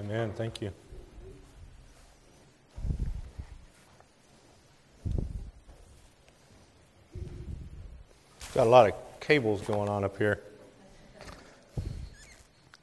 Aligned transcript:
Amen. 0.00 0.32
Thank 0.36 0.62
you. 0.62 0.70
Got 8.54 8.66
a 8.66 8.70
lot 8.70 8.88
of 8.88 8.94
cables 9.18 9.60
going 9.62 9.88
on 9.88 10.04
up 10.04 10.16
here. 10.16 10.40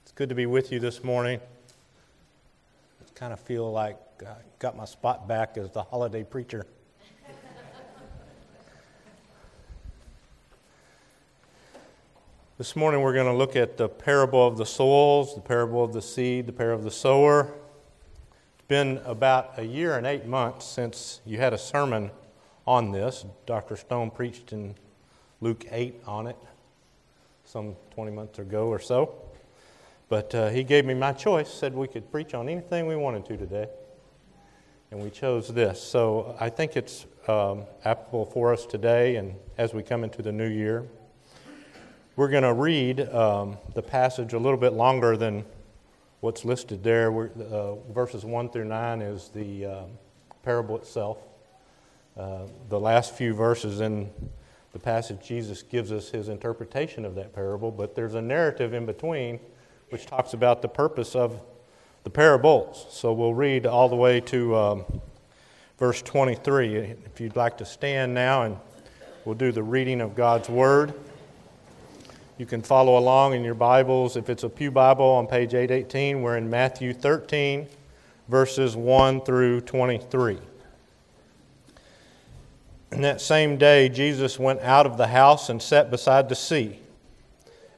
It's 0.03 0.11
good 0.13 0.27
to 0.27 0.35
be 0.35 0.45
with 0.45 0.73
you 0.73 0.79
this 0.79 1.05
morning. 1.05 1.39
I 2.99 3.19
kind 3.19 3.31
of 3.31 3.39
feel 3.39 3.71
like 3.71 3.97
I 4.21 4.35
got 4.59 4.75
my 4.75 4.85
spot 4.85 5.25
back 5.25 5.57
as 5.57 5.71
the 5.71 5.83
holiday 5.83 6.23
preacher. 6.23 6.65
This 12.57 12.73
morning 12.73 13.01
we're 13.01 13.11
going 13.11 13.25
to 13.25 13.33
look 13.33 13.57
at 13.57 13.75
the 13.75 13.89
parable 13.89 14.47
of 14.47 14.55
the 14.55 14.65
soils, 14.65 15.35
the 15.35 15.41
parable 15.41 15.83
of 15.83 15.91
the 15.91 16.01
seed, 16.01 16.45
the 16.45 16.53
parable 16.53 16.79
of 16.79 16.85
the 16.85 16.89
sower. 16.89 17.53
It's 18.53 18.67
been 18.69 19.01
about 19.03 19.59
a 19.59 19.63
year 19.65 19.97
and 19.97 20.07
eight 20.07 20.25
months 20.25 20.65
since 20.65 21.19
you 21.25 21.37
had 21.37 21.51
a 21.51 21.57
sermon 21.57 22.11
on 22.65 22.93
this. 22.93 23.25
Dr. 23.45 23.75
Stone 23.75 24.11
preached 24.11 24.53
in 24.53 24.73
Luke 25.41 25.65
8 25.69 26.01
on 26.07 26.27
it 26.27 26.37
some 27.43 27.75
20 27.93 28.11
months 28.13 28.39
ago 28.39 28.67
or 28.67 28.79
so. 28.79 29.13
But 30.07 30.33
uh, 30.33 30.47
he 30.47 30.63
gave 30.63 30.85
me 30.85 30.93
my 30.93 31.11
choice, 31.11 31.53
said 31.53 31.75
we 31.75 31.89
could 31.89 32.09
preach 32.09 32.33
on 32.33 32.47
anything 32.47 32.87
we 32.87 32.95
wanted 32.95 33.25
to 33.25 33.35
today. 33.35 33.67
And 34.91 35.03
we 35.03 35.09
chose 35.09 35.49
this. 35.49 35.83
So 35.83 36.37
I 36.39 36.47
think 36.47 36.77
it's 36.77 37.05
um, 37.27 37.63
applicable 37.83 38.27
for 38.27 38.53
us 38.53 38.65
today 38.65 39.17
and 39.17 39.35
as 39.57 39.73
we 39.73 39.83
come 39.83 40.05
into 40.05 40.21
the 40.21 40.31
new 40.31 40.47
year. 40.47 40.85
We're 42.17 42.29
going 42.29 42.43
to 42.43 42.53
read 42.53 43.01
um, 43.09 43.57
the 43.73 43.81
passage 43.81 44.31
a 44.31 44.39
little 44.39 44.57
bit 44.57 44.71
longer 44.71 45.17
than 45.17 45.43
what's 46.21 46.45
listed 46.45 46.81
there. 46.81 47.13
Uh, 47.13 47.75
verses 47.91 48.23
1 48.23 48.51
through 48.51 48.63
9 48.63 49.01
is 49.01 49.27
the 49.35 49.65
um, 49.65 49.89
parable 50.41 50.77
itself. 50.77 51.17
Uh, 52.15 52.43
the 52.69 52.79
last 52.79 53.15
few 53.15 53.33
verses 53.33 53.81
in 53.81 54.09
the 54.71 54.79
passage, 54.79 55.27
Jesus 55.27 55.61
gives 55.61 55.91
us 55.91 56.07
his 56.07 56.29
interpretation 56.29 57.03
of 57.03 57.15
that 57.15 57.35
parable, 57.35 57.69
but 57.69 57.95
there's 57.95 58.15
a 58.15 58.21
narrative 58.21 58.73
in 58.73 58.85
between 58.85 59.37
which 59.89 60.05
talks 60.05 60.33
about 60.33 60.61
the 60.61 60.69
purpose 60.69 61.17
of 61.17 61.41
the 62.05 62.09
parables. 62.09 62.85
So 62.91 63.11
we'll 63.11 63.33
read 63.33 63.65
all 63.65 63.89
the 63.89 63.97
way 63.97 64.21
to 64.21 64.55
um, 64.55 64.85
verse 65.77 66.01
23. 66.01 66.77
If 66.77 67.19
you'd 67.19 67.35
like 67.35 67.57
to 67.57 67.65
stand 67.65 68.13
now, 68.13 68.43
and 68.43 68.57
we'll 69.25 69.35
do 69.35 69.51
the 69.51 69.63
reading 69.63 69.99
of 69.99 70.15
God's 70.15 70.47
Word. 70.47 70.93
You 72.37 72.45
can 72.45 72.61
follow 72.61 72.97
along 72.97 73.33
in 73.33 73.45
your 73.45 73.53
Bibles. 73.53 74.17
If 74.17 74.29
it's 74.29 74.43
a 74.43 74.49
Pew 74.49 74.69
Bible 74.69 75.05
on 75.05 75.25
page 75.25 75.53
818, 75.53 76.21
we're 76.21 76.35
in 76.35 76.49
Matthew 76.49 76.93
13, 76.93 77.65
verses 78.27 78.75
1 78.75 79.21
through 79.21 79.61
23. 79.61 80.39
And 82.91 83.01
that 83.05 83.21
same 83.21 83.55
day, 83.55 83.87
Jesus 83.87 84.37
went 84.37 84.59
out 84.59 84.85
of 84.85 84.97
the 84.97 85.07
house 85.07 85.47
and 85.47 85.61
sat 85.61 85.89
beside 85.89 86.27
the 86.27 86.35
sea. 86.35 86.81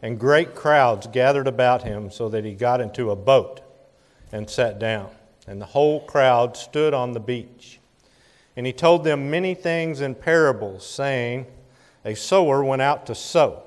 And 0.01 0.19
great 0.19 0.55
crowds 0.55 1.05
gathered 1.05 1.47
about 1.47 1.83
him, 1.83 2.09
so 2.09 2.27
that 2.29 2.43
he 2.43 2.55
got 2.55 2.81
into 2.81 3.11
a 3.11 3.15
boat 3.15 3.61
and 4.31 4.49
sat 4.49 4.79
down. 4.79 5.11
And 5.45 5.61
the 5.61 5.67
whole 5.67 6.03
crowd 6.03 6.57
stood 6.57 6.95
on 6.95 7.11
the 7.11 7.19
beach. 7.19 7.79
And 8.55 8.65
he 8.65 8.73
told 8.73 9.03
them 9.03 9.29
many 9.29 9.53
things 9.53 10.01
in 10.01 10.15
parables, 10.15 10.83
saying, 10.83 11.45
A 12.03 12.15
sower 12.15 12.63
went 12.63 12.81
out 12.81 13.05
to 13.05 13.13
sow. 13.13 13.66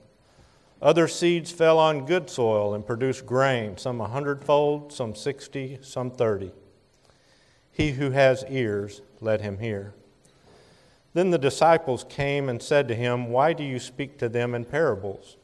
Other 0.81 1.07
seeds 1.07 1.51
fell 1.51 1.77
on 1.77 2.05
good 2.05 2.29
soil 2.29 2.73
and 2.73 2.85
produced 2.85 3.25
grain, 3.25 3.77
some 3.77 4.01
a 4.01 4.07
hundredfold, 4.07 4.91
some 4.91 5.13
sixty, 5.13 5.77
some 5.81 6.09
thirty. 6.09 6.51
He 7.71 7.91
who 7.91 8.11
has 8.11 8.43
ears, 8.49 9.01
let 9.19 9.41
him 9.41 9.59
hear. 9.59 9.93
Then 11.13 11.29
the 11.29 11.37
disciples 11.37 12.05
came 12.09 12.49
and 12.49 12.61
said 12.61 12.87
to 12.87 12.95
him, 12.95 13.29
Why 13.29 13.53
do 13.53 13.63
you 13.63 13.79
speak 13.79 14.17
to 14.17 14.29
them 14.29 14.55
in 14.55 14.65
parables? 14.65 15.37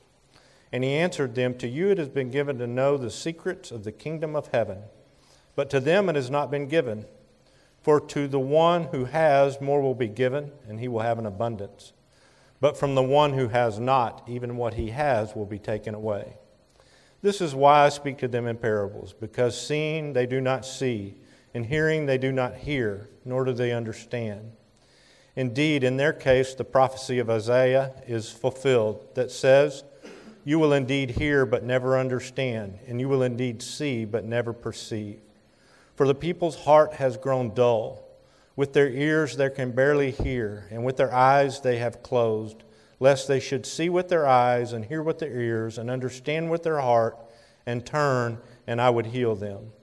And 0.72 0.84
he 0.84 0.92
answered 0.92 1.36
them, 1.36 1.56
To 1.56 1.68
you 1.68 1.90
it 1.92 1.98
has 1.98 2.10
been 2.10 2.32
given 2.32 2.58
to 2.58 2.68
know 2.68 2.98
the 2.98 3.12
secrets 3.12 3.72
of 3.72 3.84
the 3.84 3.92
kingdom 3.92 4.36
of 4.36 4.48
heaven, 4.48 4.84
but 5.56 5.70
to 5.70 5.80
them 5.80 6.10
it 6.10 6.16
has 6.16 6.30
not 6.30 6.50
been 6.50 6.68
given. 6.68 7.06
For 7.82 8.02
to 8.02 8.28
the 8.28 8.40
one 8.40 8.86
who 8.86 9.06
has, 9.06 9.62
more 9.62 9.82
will 9.82 9.96
be 9.96 10.08
given, 10.08 10.52
and 10.68 10.80
he 10.80 10.88
will 10.88 11.02
have 11.02 11.20
an 11.20 11.26
abundance. 11.26 11.94
But 12.60 12.78
from 12.78 12.96
the 12.96 13.04
one 13.04 13.34
who 13.34 13.50
has 13.50 13.80
not, 13.80 14.24
even 14.28 14.58
what 14.58 14.74
he 14.74 14.90
has 14.90 15.36
will 15.36 15.46
be 15.46 15.60
taken 15.60 15.94
away. 15.94 16.38
This 17.22 17.42
is 17.42 17.56
why 17.56 17.86
I 17.86 17.90
speak 17.90 18.18
to 18.20 18.28
them 18.28 18.48
in 18.48 18.58
parables, 18.58 19.14
because 19.14 19.60
seeing 19.60 20.14
they 20.14 20.26
do 20.26 20.40
not 20.40 20.66
see, 20.66 21.16
and 21.54 21.66
hearing 21.66 22.06
they 22.06 22.18
do 22.18 22.32
not 22.32 22.56
hear, 22.56 23.10
nor 23.26 23.46
do 23.46 23.54
they 23.54 23.72
understand. 23.72 24.52
Indeed, 25.36 25.84
in 25.84 25.98
their 25.98 26.14
case, 26.14 26.56
the 26.56 26.64
prophecy 26.64 27.20
of 27.20 27.30
Isaiah 27.30 27.94
is 28.08 28.32
fulfilled 28.32 29.08
that 29.14 29.32
says, 29.32 29.84
You 30.44 30.58
will 30.58 30.74
indeed 30.74 31.12
hear, 31.12 31.46
but 31.46 31.64
never 31.64 31.98
understand, 31.98 32.80
and 32.88 33.00
you 33.00 33.08
will 33.08 33.22
indeed 33.22 33.62
see, 33.62 34.06
but 34.06 34.26
never 34.26 34.52
perceive. 34.52 35.20
For 35.96 36.08
the 36.08 36.16
people's 36.16 36.56
heart 36.56 36.94
has 36.94 37.18
grown 37.18 37.54
dull. 37.54 38.07
With 38.58 38.74
their 38.74 38.90
ears 38.90 39.38
they 39.38 39.52
can 39.52 39.72
barely 39.72 40.10
hear, 40.10 40.68
and 40.72 40.84
with 40.84 40.98
their 40.98 41.14
eyes 41.14 41.62
they 41.62 41.78
have 41.78 42.02
closed, 42.02 42.64
lest 43.00 43.28
they 43.28 43.40
should 43.40 43.68
see 43.68 43.88
with 43.88 44.10
their 44.10 44.26
eyes, 44.28 44.74
and 44.74 44.84
hear 44.84 45.04
with 45.04 45.20
their 45.20 45.40
ears, 45.40 45.78
and 45.78 45.92
understand 45.92 46.50
with 46.50 46.64
their 46.64 46.82
heart, 46.82 47.18
and 47.68 47.86
turn, 47.86 48.40
and 48.66 48.82
I 48.82 48.90
would 48.90 49.06
heal 49.06 49.36
them. 49.36 49.74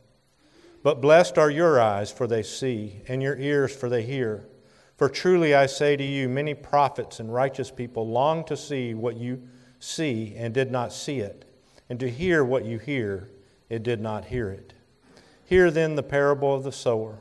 But 0.82 1.00
blessed 1.00 1.38
are 1.38 1.50
your 1.50 1.80
eyes, 1.80 2.10
for 2.10 2.26
they 2.26 2.42
see, 2.42 3.00
and 3.06 3.22
your 3.22 3.36
ears, 3.36 3.74
for 3.74 3.88
they 3.88 4.02
hear. 4.02 4.48
For 4.96 5.08
truly 5.08 5.54
I 5.54 5.66
say 5.66 5.96
to 5.96 6.04
you, 6.04 6.28
many 6.28 6.52
prophets 6.52 7.20
and 7.20 7.32
righteous 7.32 7.70
people 7.70 8.08
long 8.08 8.44
to 8.46 8.56
see 8.56 8.92
what 8.92 9.16
you 9.16 9.40
see 9.78 10.34
and 10.36 10.52
did 10.52 10.72
not 10.72 10.92
see 10.92 11.20
it, 11.20 11.44
and 11.88 12.00
to 12.00 12.10
hear 12.10 12.44
what 12.44 12.64
you 12.64 12.80
hear 12.80 13.30
and 13.70 13.84
did 13.84 14.00
not 14.00 14.24
hear 14.24 14.50
it. 14.50 14.72
Hear 15.44 15.70
then 15.70 15.94
the 15.94 16.02
parable 16.02 16.52
of 16.52 16.64
the 16.64 16.72
sower. 16.72 17.20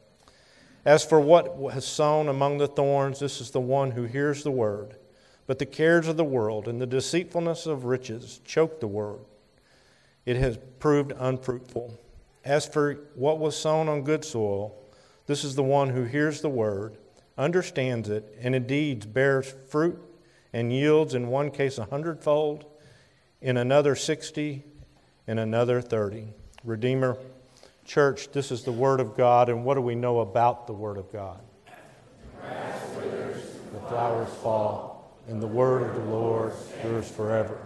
As 0.83 1.05
for 1.05 1.19
what 1.19 1.73
has 1.73 1.85
sown 1.85 2.27
among 2.27 2.57
the 2.57 2.67
thorns, 2.67 3.19
this 3.19 3.39
is 3.39 3.51
the 3.51 3.61
one 3.61 3.91
who 3.91 4.03
hears 4.03 4.43
the 4.43 4.51
word. 4.51 4.97
But 5.45 5.59
the 5.59 5.65
cares 5.65 6.07
of 6.07 6.17
the 6.17 6.23
world 6.23 6.67
and 6.67 6.81
the 6.81 6.87
deceitfulness 6.87 7.65
of 7.65 7.85
riches 7.85 8.41
choke 8.45 8.79
the 8.79 8.87
word. 8.87 9.19
It 10.25 10.37
has 10.37 10.57
proved 10.79 11.13
unfruitful. 11.17 11.99
As 12.43 12.65
for 12.65 12.95
what 13.15 13.39
was 13.39 13.55
sown 13.55 13.89
on 13.89 14.03
good 14.03 14.25
soil, 14.25 14.75
this 15.27 15.43
is 15.43 15.55
the 15.55 15.63
one 15.63 15.89
who 15.89 16.03
hears 16.03 16.41
the 16.41 16.49
word, 16.49 16.97
understands 17.37 18.09
it, 18.09 18.37
and 18.39 18.55
indeed 18.55 19.13
bears 19.13 19.53
fruit 19.69 19.99
and 20.53 20.73
yields 20.73 21.13
in 21.13 21.27
one 21.27 21.51
case 21.51 21.77
a 21.77 21.85
hundredfold, 21.85 22.65
in 23.41 23.57
another 23.57 23.95
sixty, 23.95 24.63
in 25.27 25.37
another 25.37 25.81
thirty. 25.81 26.33
Redeemer, 26.63 27.17
Church, 27.91 28.31
this 28.31 28.53
is 28.53 28.63
the 28.63 28.71
Word 28.71 29.01
of 29.01 29.17
God, 29.17 29.49
and 29.49 29.65
what 29.65 29.73
do 29.73 29.81
we 29.81 29.95
know 29.95 30.21
about 30.21 30.65
the 30.65 30.71
Word 30.71 30.95
of 30.95 31.11
God? 31.11 31.41
The, 32.41 33.01
withers, 33.01 33.43
the 33.73 33.79
flowers 33.89 34.29
fall, 34.35 35.19
and 35.27 35.41
the 35.41 35.47
Word 35.47 35.83
of 35.83 35.95
the 35.95 36.09
Lord 36.09 36.53
endures 36.77 37.11
forever. 37.11 37.57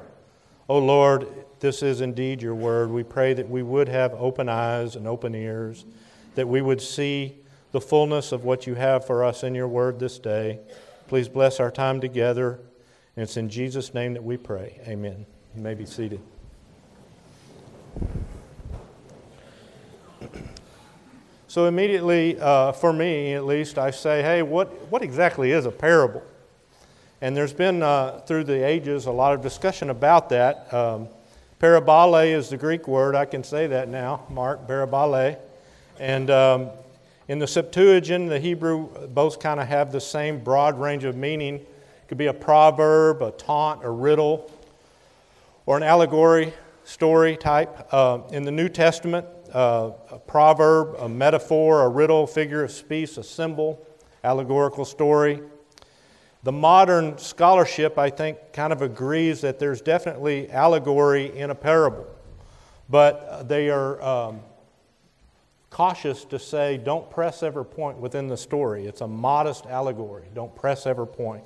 O 0.67 0.77
oh 0.77 0.79
Lord, 0.79 1.27
this 1.59 1.83
is 1.83 2.01
indeed 2.01 2.41
your 2.41 2.55
Word. 2.55 2.89
We 2.89 3.03
pray 3.03 3.35
that 3.35 3.47
we 3.47 3.61
would 3.61 3.87
have 3.87 4.15
open 4.15 4.49
eyes 4.49 4.95
and 4.95 5.07
open 5.07 5.35
ears, 5.35 5.85
that 6.33 6.47
we 6.47 6.59
would 6.59 6.81
see 6.81 7.37
the 7.71 7.79
fullness 7.79 8.31
of 8.31 8.43
what 8.43 8.65
you 8.65 8.73
have 8.73 9.05
for 9.05 9.23
us 9.23 9.43
in 9.43 9.53
your 9.53 9.67
word 9.67 9.99
this 9.99 10.17
day. 10.17 10.57
Please 11.07 11.29
bless 11.29 11.59
our 11.59 11.69
time 11.69 12.01
together. 12.01 12.61
And 13.15 13.21
it's 13.21 13.37
in 13.37 13.47
Jesus' 13.47 13.93
name 13.93 14.13
that 14.13 14.23
we 14.23 14.37
pray. 14.37 14.81
Amen. 14.87 15.27
You 15.55 15.61
may 15.61 15.75
be 15.75 15.85
seated. 15.85 16.19
So, 21.55 21.67
immediately, 21.67 22.37
uh, 22.37 22.73
for 22.73 22.91
me 22.91 23.33
at 23.33 23.45
least, 23.45 23.77
I 23.77 23.89
say, 23.89 24.21
hey, 24.21 24.41
what, 24.41 24.67
what 24.91 25.01
exactly 25.01 25.51
is 25.53 25.65
a 25.65 25.71
parable? 25.71 26.21
And 27.21 27.33
there's 27.33 27.53
been, 27.53 27.81
uh, 27.81 28.19
through 28.27 28.43
the 28.43 28.61
ages, 28.61 29.05
a 29.05 29.11
lot 29.11 29.33
of 29.33 29.41
discussion 29.41 29.89
about 29.89 30.27
that. 30.31 30.73
Um, 30.73 31.07
parabole 31.59 32.29
is 32.29 32.49
the 32.49 32.57
Greek 32.57 32.89
word. 32.89 33.15
I 33.15 33.23
can 33.23 33.41
say 33.41 33.67
that 33.67 33.87
now, 33.87 34.25
Mark, 34.29 34.67
parabole. 34.67 35.37
And 35.97 36.29
um, 36.29 36.71
in 37.29 37.39
the 37.39 37.47
Septuagint, 37.47 38.27
the 38.27 38.39
Hebrew, 38.41 38.89
both 39.07 39.39
kind 39.39 39.61
of 39.61 39.67
have 39.69 39.93
the 39.93 40.01
same 40.01 40.43
broad 40.43 40.77
range 40.77 41.05
of 41.05 41.15
meaning. 41.15 41.55
It 41.55 42.07
could 42.09 42.17
be 42.17 42.25
a 42.25 42.33
proverb, 42.33 43.21
a 43.21 43.31
taunt, 43.31 43.85
a 43.85 43.89
riddle, 43.89 44.51
or 45.65 45.77
an 45.77 45.83
allegory 45.83 46.51
story 46.83 47.37
type. 47.37 47.87
Uh, 47.93 48.23
in 48.31 48.43
the 48.43 48.51
New 48.51 48.67
Testament, 48.67 49.25
uh, 49.55 49.93
a 50.11 50.19
proverb, 50.19 50.95
a 50.99 51.07
metaphor, 51.07 51.83
a 51.83 51.87
riddle, 51.87 52.27
figure 52.27 52.65
of 52.65 52.71
speech, 52.71 53.17
a 53.17 53.23
symbol, 53.23 53.87
allegorical 54.21 54.83
story. 54.83 55.41
The 56.43 56.51
modern 56.51 57.17
scholarship, 57.17 57.97
I 57.97 58.09
think, 58.09 58.37
kind 58.51 58.73
of 58.73 58.81
agrees 58.81 59.39
that 59.41 59.57
there's 59.57 59.79
definitely 59.79 60.51
allegory 60.51 61.35
in 61.37 61.51
a 61.51 61.55
parable, 61.55 62.05
but 62.89 63.47
they 63.47 63.69
are 63.69 64.01
um, 64.03 64.41
cautious 65.69 66.25
to 66.25 66.37
say 66.37 66.77
don't 66.77 67.09
press 67.09 67.41
every 67.41 67.65
point 67.65 67.97
within 67.97 68.27
the 68.27 68.37
story. 68.37 68.85
It's 68.85 68.99
a 68.99 69.07
modest 69.07 69.67
allegory. 69.67 70.25
Don't 70.33 70.53
press 70.53 70.85
every 70.85 71.07
point. 71.07 71.45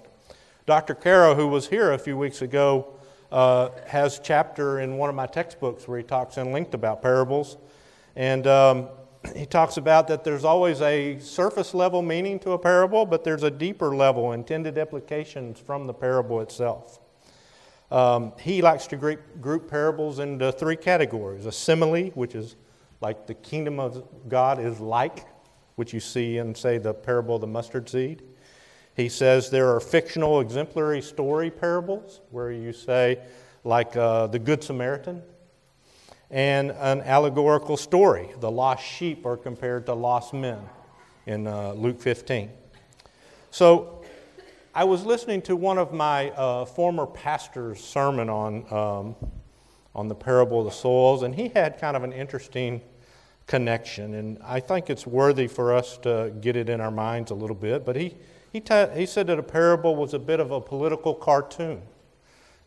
Dr. 0.66 0.96
Caro, 0.96 1.36
who 1.36 1.48
was 1.48 1.68
here 1.68 1.92
a 1.92 2.00
few 2.00 2.18
weeks 2.18 2.42
ago, 2.42 2.88
uh, 3.32 3.70
has 3.86 4.20
chapter 4.24 4.80
in 4.80 4.98
one 4.98 5.10
of 5.10 5.16
my 5.16 5.28
textbooks 5.28 5.88
where 5.88 6.00
he 6.00 6.04
talks 6.04 6.38
in 6.38 6.52
length 6.52 6.74
about 6.74 7.04
parables. 7.04 7.58
And 8.16 8.48
um, 8.48 8.90
he 9.36 9.46
talks 9.46 9.78
about 9.78 10.08
that 10.08 10.24
there's 10.24 10.46
always 10.46 10.82
a 10.82 11.20
surface 11.20 11.74
level 11.74 12.02
meaning 12.02 12.40
to 12.40 12.52
a 12.52 12.60
parable, 12.60 13.06
but 13.06 13.24
there's 13.24 13.44
a 13.44 13.52
deeper 13.52 13.96
level, 13.96 14.32
intended 14.32 14.78
applications 14.78 15.60
from 15.60 15.88
the 15.88 15.94
parable 15.94 16.42
itself. 16.42 17.00
Um, 17.92 18.34
he 18.40 18.62
likes 18.62 18.88
to 18.88 18.98
group, 18.98 19.42
group 19.42 19.70
parables 19.70 20.20
into 20.20 20.52
three 20.52 20.76
categories 20.76 21.46
a 21.46 21.52
simile, 21.52 22.10
which 22.10 22.36
is 22.36 22.56
like 23.02 23.26
the 23.26 23.34
kingdom 23.34 23.80
of 23.80 24.04
God 24.28 24.60
is 24.60 24.80
like, 24.80 25.26
which 25.76 25.94
you 25.94 26.00
see 26.00 26.38
in, 26.38 26.54
say, 26.54 26.78
the 26.78 26.94
parable 26.94 27.36
of 27.36 27.42
the 27.42 27.48
mustard 27.48 27.90
seed. 27.90 28.24
He 28.96 29.10
says 29.10 29.50
there 29.50 29.74
are 29.74 29.80
fictional 29.80 30.42
exemplary 30.42 31.02
story 31.02 31.50
parables, 31.50 32.22
where 32.32 32.52
you 32.52 32.74
say, 32.74 33.20
like 33.64 33.96
uh, 33.96 34.28
the 34.28 34.40
Good 34.40 34.64
Samaritan, 34.64 35.24
and 36.32 36.72
an 36.72 37.02
allegorical 37.02 37.78
story. 37.78 38.30
The 38.40 38.52
lost 38.52 38.84
sheep 38.84 39.26
are 39.26 39.38
compared 39.38 39.86
to 39.88 39.94
lost 39.94 40.34
men 40.34 40.60
in 41.26 41.48
uh, 41.48 41.74
Luke 41.74 42.00
15. 42.00 42.52
So 43.52 44.04
I 44.76 44.84
was 44.84 45.04
listening 45.06 45.42
to 45.44 45.56
one 45.56 45.78
of 45.78 45.92
my 45.92 46.30
uh, 46.32 46.66
former 46.66 47.08
pastor's 47.08 47.84
sermon 47.84 48.30
on, 48.30 48.72
um, 48.72 49.16
on 49.96 50.08
the 50.08 50.16
parable 50.16 50.60
of 50.60 50.66
the 50.66 50.72
soils, 50.72 51.24
and 51.24 51.34
he 51.34 51.50
had 51.50 51.80
kind 51.80 51.98
of 51.98 52.04
an 52.04 52.14
interesting 52.14 52.82
connection. 53.48 54.14
And 54.14 54.38
I 54.44 54.60
think 54.60 54.92
it's 54.92 55.08
worthy 55.08 55.48
for 55.48 55.74
us 55.74 55.98
to 56.00 56.32
get 56.42 56.56
it 56.56 56.70
in 56.70 56.80
our 56.80 56.92
minds 56.92 57.32
a 57.32 57.36
little 57.36 57.56
bit. 57.56 57.84
But 57.84 57.96
he, 57.96 58.16
he, 58.54 58.62
ta- 58.62 58.90
he 58.90 59.08
said 59.08 59.26
that 59.28 59.40
a 59.40 59.44
parable 59.44 59.96
was 59.96 60.14
a 60.14 60.20
bit 60.20 60.40
of 60.40 60.52
a 60.52 60.62
political 60.62 61.16
cartoon 61.16 61.82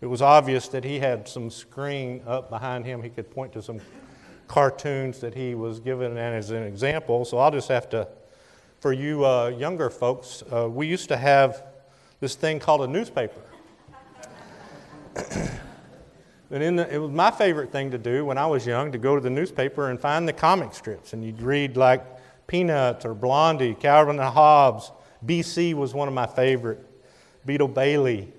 it 0.03 0.07
was 0.07 0.21
obvious 0.21 0.67
that 0.69 0.83
he 0.83 0.99
had 0.99 1.29
some 1.29 1.49
screen 1.49 2.23
up 2.27 2.51
behind 2.51 2.85
him. 2.85 3.03
He 3.05 3.09
could 3.09 3.31
point 3.31 3.53
to 3.53 3.63
some 3.63 3.81
cartoons 4.49 5.21
that 5.21 5.33
he 5.33 5.55
was 5.55 5.79
given 5.79 6.19
as 6.19 6.51
an 6.51 6.65
example. 6.65 7.25
So 7.25 7.39
I'll 7.39 7.53
just 7.53 7.69
have 7.69 7.89
to, 7.91 8.09
for 8.81 8.93
you 8.93 9.25
uh, 9.25 9.49
younger 9.57 9.91
folks, 9.91 10.43
uh, 10.53 10.69
we 10.69 10.89
used 10.89 11.09
to 11.11 11.17
have 11.17 11.63
this 12.19 12.35
thing 12.35 12.59
called 12.59 12.83
a 12.83 12.89
newspaper. 12.89 13.41
and 16.51 16.81
the, 16.81 16.93
it 16.93 16.99
was 16.99 17.13
my 17.13 17.31
favorite 17.31 17.71
thing 17.71 17.93
to 17.93 17.99
do 17.99 18.25
when 18.27 18.39
I 18.39 18.47
was 18.47 18.67
young 18.67 18.91
to 18.91 18.99
go 18.99 19.15
to 19.15 19.21
the 19.21 19.31
newspaper 19.31 19.89
and 19.89 20.01
find 20.01 20.27
the 20.27 20.33
comic 20.33 20.75
strips. 20.75 21.13
And 21.13 21.25
you'd 21.25 21.41
read 21.41 21.77
like 21.77 22.05
Peanuts 22.49 23.05
or 23.05 23.15
Blondie, 23.15 23.75
Calvin 23.75 24.19
and 24.19 24.29
Hobbes. 24.29 24.91
BC 25.25 25.75
was 25.75 25.95
one 25.95 26.09
of 26.09 26.15
my 26.15 26.27
favorite. 26.27 26.85
Beetle 27.47 27.69
Bailey, 27.69 28.33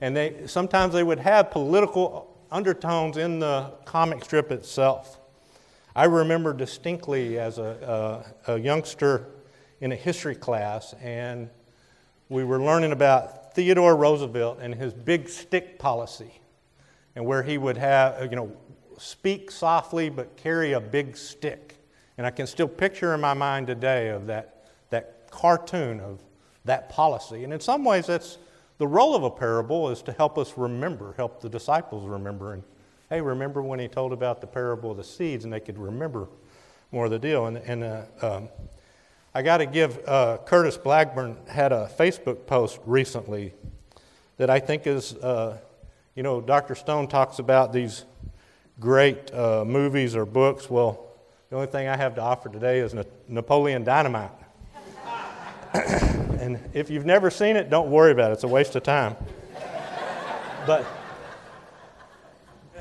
and 0.00 0.16
they, 0.16 0.46
sometimes 0.46 0.94
they 0.94 1.02
would 1.02 1.18
have 1.18 1.50
political 1.50 2.36
undertones 2.50 3.16
in 3.16 3.40
the 3.40 3.72
comic 3.84 4.24
strip 4.24 4.50
itself. 4.50 5.20
I 5.94 6.04
remember 6.04 6.52
distinctly 6.52 7.38
as 7.38 7.58
a, 7.58 8.24
a, 8.46 8.54
a 8.54 8.58
youngster 8.58 9.26
in 9.80 9.92
a 9.92 9.96
history 9.96 10.34
class, 10.34 10.94
and 11.02 11.50
we 12.28 12.44
were 12.44 12.60
learning 12.60 12.92
about 12.92 13.54
Theodore 13.54 13.96
Roosevelt 13.96 14.58
and 14.60 14.74
his 14.74 14.92
big 14.92 15.28
stick 15.28 15.78
policy, 15.78 16.40
and 17.16 17.24
where 17.26 17.42
he 17.42 17.58
would 17.58 17.76
have, 17.76 18.30
you 18.30 18.36
know, 18.36 18.52
speak 18.98 19.50
softly 19.50 20.08
but 20.08 20.36
carry 20.36 20.72
a 20.72 20.80
big 20.80 21.16
stick. 21.16 21.76
And 22.16 22.26
I 22.26 22.30
can 22.30 22.46
still 22.46 22.68
picture 22.68 23.14
in 23.14 23.20
my 23.20 23.34
mind 23.34 23.66
today 23.66 24.08
of 24.08 24.26
that, 24.26 24.66
that 24.90 25.30
cartoon 25.30 26.00
of 26.00 26.20
that 26.64 26.88
policy. 26.88 27.44
And 27.44 27.52
in 27.52 27.60
some 27.60 27.84
ways, 27.84 28.06
that's 28.06 28.38
the 28.78 28.86
role 28.86 29.14
of 29.14 29.24
a 29.24 29.30
parable 29.30 29.90
is 29.90 30.02
to 30.02 30.12
help 30.12 30.38
us 30.38 30.54
remember, 30.56 31.12
help 31.16 31.40
the 31.40 31.48
disciples 31.48 32.08
remember. 32.08 32.54
And 32.54 32.62
hey, 33.10 33.20
remember 33.20 33.60
when 33.60 33.80
he 33.80 33.88
told 33.88 34.12
about 34.12 34.40
the 34.40 34.46
parable 34.46 34.92
of 34.92 34.96
the 34.96 35.04
seeds, 35.04 35.44
and 35.44 35.52
they 35.52 35.60
could 35.60 35.78
remember 35.78 36.28
more 36.92 37.06
of 37.06 37.10
the 37.10 37.18
deal. 37.18 37.46
And, 37.46 37.56
and 37.58 37.84
uh, 37.84 38.02
um, 38.22 38.48
I 39.34 39.42
got 39.42 39.58
to 39.58 39.66
give 39.66 40.00
uh, 40.08 40.38
Curtis 40.46 40.78
Blackburn 40.78 41.36
had 41.48 41.72
a 41.72 41.90
Facebook 41.98 42.46
post 42.46 42.78
recently 42.86 43.52
that 44.36 44.48
I 44.48 44.60
think 44.60 44.86
is, 44.86 45.14
uh, 45.16 45.58
you 46.14 46.22
know, 46.22 46.40
Dr. 46.40 46.76
Stone 46.76 47.08
talks 47.08 47.40
about 47.40 47.72
these 47.72 48.04
great 48.78 49.34
uh, 49.34 49.64
movies 49.64 50.14
or 50.14 50.24
books. 50.24 50.70
Well, 50.70 51.04
the 51.50 51.56
only 51.56 51.66
thing 51.66 51.88
I 51.88 51.96
have 51.96 52.14
to 52.14 52.22
offer 52.22 52.48
today 52.48 52.78
is 52.78 52.94
Napoleon 53.26 53.82
Dynamite. 53.82 54.30
And 56.48 56.58
if 56.72 56.88
you've 56.88 57.04
never 57.04 57.28
seen 57.28 57.56
it, 57.56 57.68
don't 57.68 57.90
worry 57.90 58.10
about 58.10 58.30
it. 58.30 58.34
It's 58.34 58.44
a 58.44 58.48
waste 58.48 58.74
of 58.74 58.82
time. 58.82 59.16
but 60.66 60.86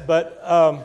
but 0.06 0.40
um, 0.50 0.84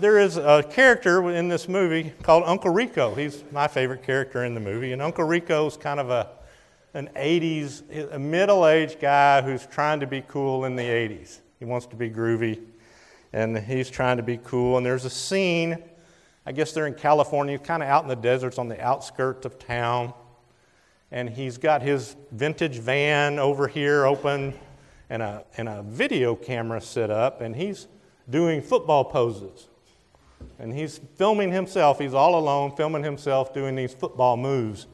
there 0.00 0.18
is 0.18 0.38
a 0.38 0.62
character 0.62 1.30
in 1.30 1.48
this 1.48 1.68
movie 1.68 2.14
called 2.22 2.44
Uncle 2.46 2.70
Rico. 2.70 3.14
He's 3.14 3.44
my 3.52 3.68
favorite 3.68 4.04
character 4.04 4.42
in 4.42 4.54
the 4.54 4.60
movie. 4.60 4.92
And 4.92 5.02
Uncle 5.02 5.24
Rico 5.24 5.66
is 5.66 5.76
kind 5.76 6.00
of 6.00 6.08
a, 6.08 6.30
an 6.94 7.10
80s, 7.14 7.82
a 8.14 8.18
middle 8.18 8.66
aged 8.66 9.00
guy 9.00 9.42
who's 9.42 9.66
trying 9.66 10.00
to 10.00 10.06
be 10.06 10.22
cool 10.26 10.64
in 10.64 10.76
the 10.76 10.82
80s. 10.82 11.40
He 11.58 11.66
wants 11.66 11.84
to 11.88 11.96
be 11.96 12.08
groovy, 12.08 12.58
and 13.34 13.58
he's 13.58 13.90
trying 13.90 14.16
to 14.16 14.22
be 14.22 14.38
cool. 14.38 14.78
And 14.78 14.86
there's 14.86 15.04
a 15.04 15.10
scene, 15.10 15.76
I 16.46 16.52
guess 16.52 16.72
they're 16.72 16.86
in 16.86 16.94
California, 16.94 17.58
kind 17.58 17.82
of 17.82 17.90
out 17.90 18.04
in 18.04 18.08
the 18.08 18.16
deserts 18.16 18.56
on 18.56 18.68
the 18.68 18.82
outskirts 18.82 19.44
of 19.44 19.58
town 19.58 20.14
and 21.14 21.30
he's 21.30 21.58
got 21.58 21.80
his 21.80 22.16
vintage 22.32 22.78
van 22.78 23.38
over 23.38 23.68
here 23.68 24.04
open 24.04 24.52
and 25.08 25.22
a, 25.22 25.44
and 25.56 25.68
a 25.68 25.80
video 25.84 26.34
camera 26.34 26.80
set 26.80 27.08
up, 27.08 27.40
and 27.40 27.54
he's 27.54 27.86
doing 28.28 28.60
football 28.60 29.04
poses. 29.04 29.68
And 30.58 30.76
he's 30.76 30.98
filming 31.14 31.52
himself. 31.52 32.00
He's 32.00 32.14
all 32.14 32.36
alone, 32.36 32.74
filming 32.76 33.04
himself 33.04 33.54
doing 33.54 33.76
these 33.76 33.94
football 33.94 34.36
moves. 34.36 34.88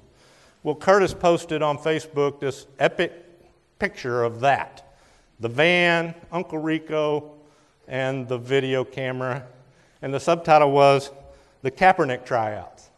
Well, 0.63 0.75
Curtis 0.75 1.15
posted 1.15 1.63
on 1.63 1.79
Facebook 1.79 2.39
this 2.39 2.67
epic 2.79 3.13
picture 3.79 4.23
of 4.23 4.41
that 4.41 4.87
the 5.41 5.49
van, 5.49 6.15
Uncle 6.31 6.59
Rico, 6.59 7.33
and 7.89 8.29
the 8.29 8.37
video 8.37 8.85
camera. 8.85 9.47
And 10.03 10.13
the 10.13 10.21
subtitle 10.21 10.71
was 10.71 11.13
The 11.63 11.71
Kaepernick 11.71 12.27
Tryouts. 12.27 12.90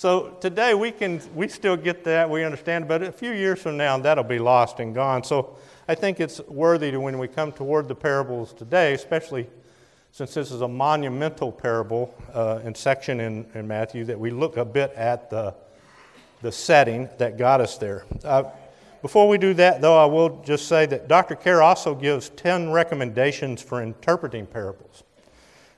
So 0.00 0.30
today 0.40 0.72
we 0.72 0.92
can 0.92 1.20
we 1.34 1.46
still 1.46 1.76
get 1.76 2.04
that, 2.04 2.30
we 2.30 2.42
understand, 2.42 2.88
but 2.88 3.02
a 3.02 3.12
few 3.12 3.32
years 3.32 3.60
from 3.60 3.76
now 3.76 3.98
that'll 3.98 4.24
be 4.24 4.38
lost 4.38 4.80
and 4.80 4.94
gone. 4.94 5.22
So 5.22 5.58
I 5.88 5.94
think 5.94 6.20
it's 6.20 6.40
worthy 6.48 6.90
to 6.90 6.98
when 6.98 7.18
we 7.18 7.28
come 7.28 7.52
toward 7.52 7.86
the 7.86 7.94
parables 7.94 8.54
today, 8.54 8.94
especially 8.94 9.46
since 10.10 10.32
this 10.32 10.52
is 10.52 10.62
a 10.62 10.68
monumental 10.68 11.52
parable 11.52 12.14
uh, 12.32 12.60
and 12.64 12.74
section 12.74 13.20
in, 13.20 13.44
in 13.52 13.68
Matthew, 13.68 14.06
that 14.06 14.18
we 14.18 14.30
look 14.30 14.56
a 14.56 14.64
bit 14.64 14.90
at 14.94 15.28
the 15.28 15.54
the 16.40 16.50
setting 16.50 17.06
that 17.18 17.36
got 17.36 17.60
us 17.60 17.76
there. 17.76 18.06
Uh, 18.24 18.44
before 19.02 19.28
we 19.28 19.36
do 19.36 19.52
that, 19.52 19.82
though, 19.82 20.02
I 20.02 20.06
will 20.06 20.42
just 20.42 20.66
say 20.66 20.86
that 20.86 21.08
Dr. 21.08 21.36
Kerr 21.36 21.60
also 21.60 21.94
gives 21.94 22.30
10 22.30 22.70
recommendations 22.70 23.60
for 23.60 23.82
interpreting 23.82 24.46
parables. 24.46 25.02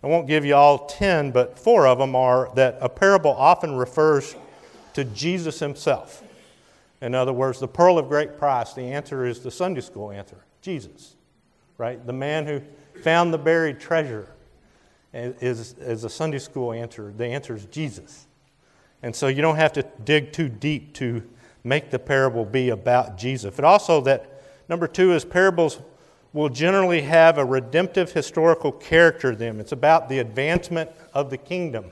I 0.02 0.08
won't 0.08 0.26
give 0.26 0.44
you 0.44 0.54
all 0.54 0.86
10, 0.86 1.30
but 1.30 1.58
four 1.58 1.86
of 1.86 1.98
them 1.98 2.16
are 2.16 2.50
that 2.54 2.78
a 2.80 2.88
parable 2.88 3.30
often 3.30 3.76
refers 3.76 4.34
to 4.94 5.04
Jesus 5.04 5.60
himself. 5.60 6.22
In 7.00 7.14
other 7.14 7.32
words, 7.32 7.60
the 7.60 7.68
pearl 7.68 7.98
of 7.98 8.08
great 8.08 8.36
price, 8.36 8.74
the 8.74 8.82
answer 8.82 9.24
is 9.24 9.40
the 9.40 9.50
Sunday 9.50 9.80
school 9.80 10.10
answer 10.10 10.44
Jesus, 10.60 11.16
right? 11.78 12.04
The 12.04 12.12
man 12.12 12.46
who 12.46 12.62
found 13.00 13.32
the 13.32 13.38
buried 13.38 13.80
treasure 13.80 14.28
is, 15.12 15.74
is 15.78 16.04
a 16.04 16.10
Sunday 16.10 16.38
school 16.38 16.72
answer. 16.72 17.12
The 17.16 17.26
answer 17.26 17.54
is 17.54 17.66
Jesus. 17.66 18.26
And 19.02 19.14
so 19.14 19.26
you 19.26 19.42
don't 19.42 19.56
have 19.56 19.72
to 19.74 19.82
dig 20.04 20.32
too 20.32 20.48
deep 20.48 20.94
to 20.94 21.22
make 21.64 21.90
the 21.90 21.98
parable 21.98 22.44
be 22.44 22.70
about 22.70 23.18
Jesus. 23.18 23.54
But 23.54 23.64
also, 23.64 24.00
that 24.02 24.42
number 24.68 24.86
two 24.86 25.12
is 25.12 25.24
parables 25.24 25.78
will 26.32 26.48
generally 26.48 27.02
have 27.02 27.36
a 27.38 27.44
redemptive 27.44 28.12
historical 28.12 28.72
character 28.72 29.32
to 29.32 29.36
them. 29.36 29.60
It's 29.60 29.72
about 29.72 30.08
the 30.08 30.18
advancement 30.18 30.90
of 31.12 31.30
the 31.30 31.36
kingdom. 31.36 31.90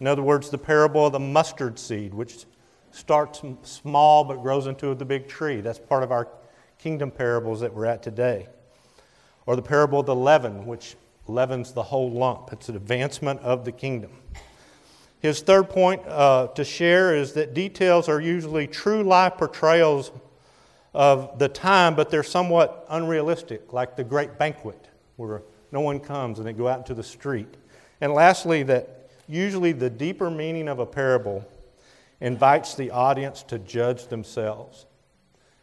In 0.00 0.06
other 0.06 0.22
words, 0.22 0.50
the 0.50 0.58
parable 0.58 1.06
of 1.06 1.12
the 1.12 1.20
mustard 1.20 1.78
seed, 1.78 2.14
which 2.14 2.46
starts 2.90 3.42
small 3.62 4.24
but 4.24 4.42
grows 4.42 4.66
into 4.66 4.94
the 4.94 5.04
big 5.04 5.28
tree. 5.28 5.60
That's 5.60 5.78
part 5.78 6.02
of 6.02 6.12
our 6.12 6.28
kingdom 6.78 7.10
parables 7.10 7.60
that 7.60 7.74
we're 7.74 7.86
at 7.86 8.02
today. 8.02 8.48
Or 9.46 9.56
the 9.56 9.62
parable 9.62 10.00
of 10.00 10.06
the 10.06 10.14
leaven, 10.14 10.66
which 10.66 10.96
leavens 11.26 11.72
the 11.72 11.82
whole 11.82 12.10
lump. 12.10 12.50
It's 12.52 12.68
an 12.68 12.76
advancement 12.76 13.40
of 13.40 13.64
the 13.64 13.72
kingdom. 13.72 14.10
His 15.20 15.40
third 15.40 15.70
point 15.70 16.02
uh, 16.06 16.48
to 16.48 16.64
share 16.64 17.16
is 17.16 17.32
that 17.32 17.54
details 17.54 18.08
are 18.08 18.20
usually 18.20 18.66
true 18.66 19.02
life 19.02 19.34
portrayals 19.38 20.10
of 20.94 21.38
the 21.38 21.48
time, 21.48 21.94
but 21.94 22.10
they're 22.10 22.22
somewhat 22.22 22.86
unrealistic, 22.88 23.72
like 23.72 23.96
the 23.96 24.04
great 24.04 24.38
banquet 24.38 24.88
where 25.16 25.42
no 25.72 25.80
one 25.80 25.98
comes 26.00 26.38
and 26.38 26.46
they 26.46 26.52
go 26.52 26.68
out 26.68 26.78
into 26.78 26.94
the 26.94 27.02
street. 27.02 27.52
And 28.00 28.12
lastly, 28.12 28.62
that 28.64 29.10
usually 29.28 29.72
the 29.72 29.90
deeper 29.90 30.30
meaning 30.30 30.68
of 30.68 30.78
a 30.78 30.86
parable 30.86 31.44
invites 32.20 32.74
the 32.74 32.90
audience 32.90 33.42
to 33.42 33.58
judge 33.58 34.06
themselves 34.06 34.86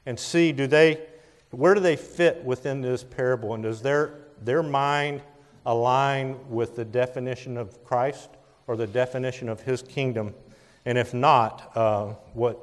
and 0.05 0.19
see 0.19 0.51
do 0.51 0.67
they 0.67 0.99
where 1.51 1.73
do 1.73 1.79
they 1.79 1.95
fit 1.95 2.43
within 2.43 2.81
this 2.81 3.03
parable 3.03 3.53
and 3.53 3.63
does 3.63 3.81
their 3.81 4.13
their 4.41 4.63
mind 4.63 5.21
align 5.65 6.37
with 6.49 6.75
the 6.75 6.85
definition 6.85 7.57
of 7.57 7.83
Christ 7.83 8.29
or 8.67 8.75
the 8.75 8.87
definition 8.87 9.49
of 9.49 9.61
his 9.61 9.81
kingdom? 9.81 10.33
And 10.85 10.97
if 10.97 11.13
not, 11.13 11.71
uh, 11.75 12.05
what 12.33 12.59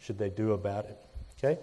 should 0.00 0.18
they 0.18 0.30
do 0.30 0.52
about 0.52 0.86
it? 0.86 0.98
Okay? 1.38 1.60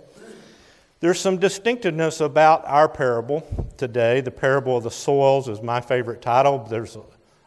There's 1.00 1.20
some 1.20 1.38
distinctiveness 1.38 2.22
about 2.22 2.66
our 2.66 2.90
parable 2.90 3.46
today. 3.78 4.20
The 4.22 4.32
parable 4.32 4.78
of 4.78 4.84
the 4.84 4.92
soils 4.92 5.48
is 5.48 5.62
my 5.62 5.80
favorite 5.80 6.24
title. 6.24 6.60
There's 6.60 6.98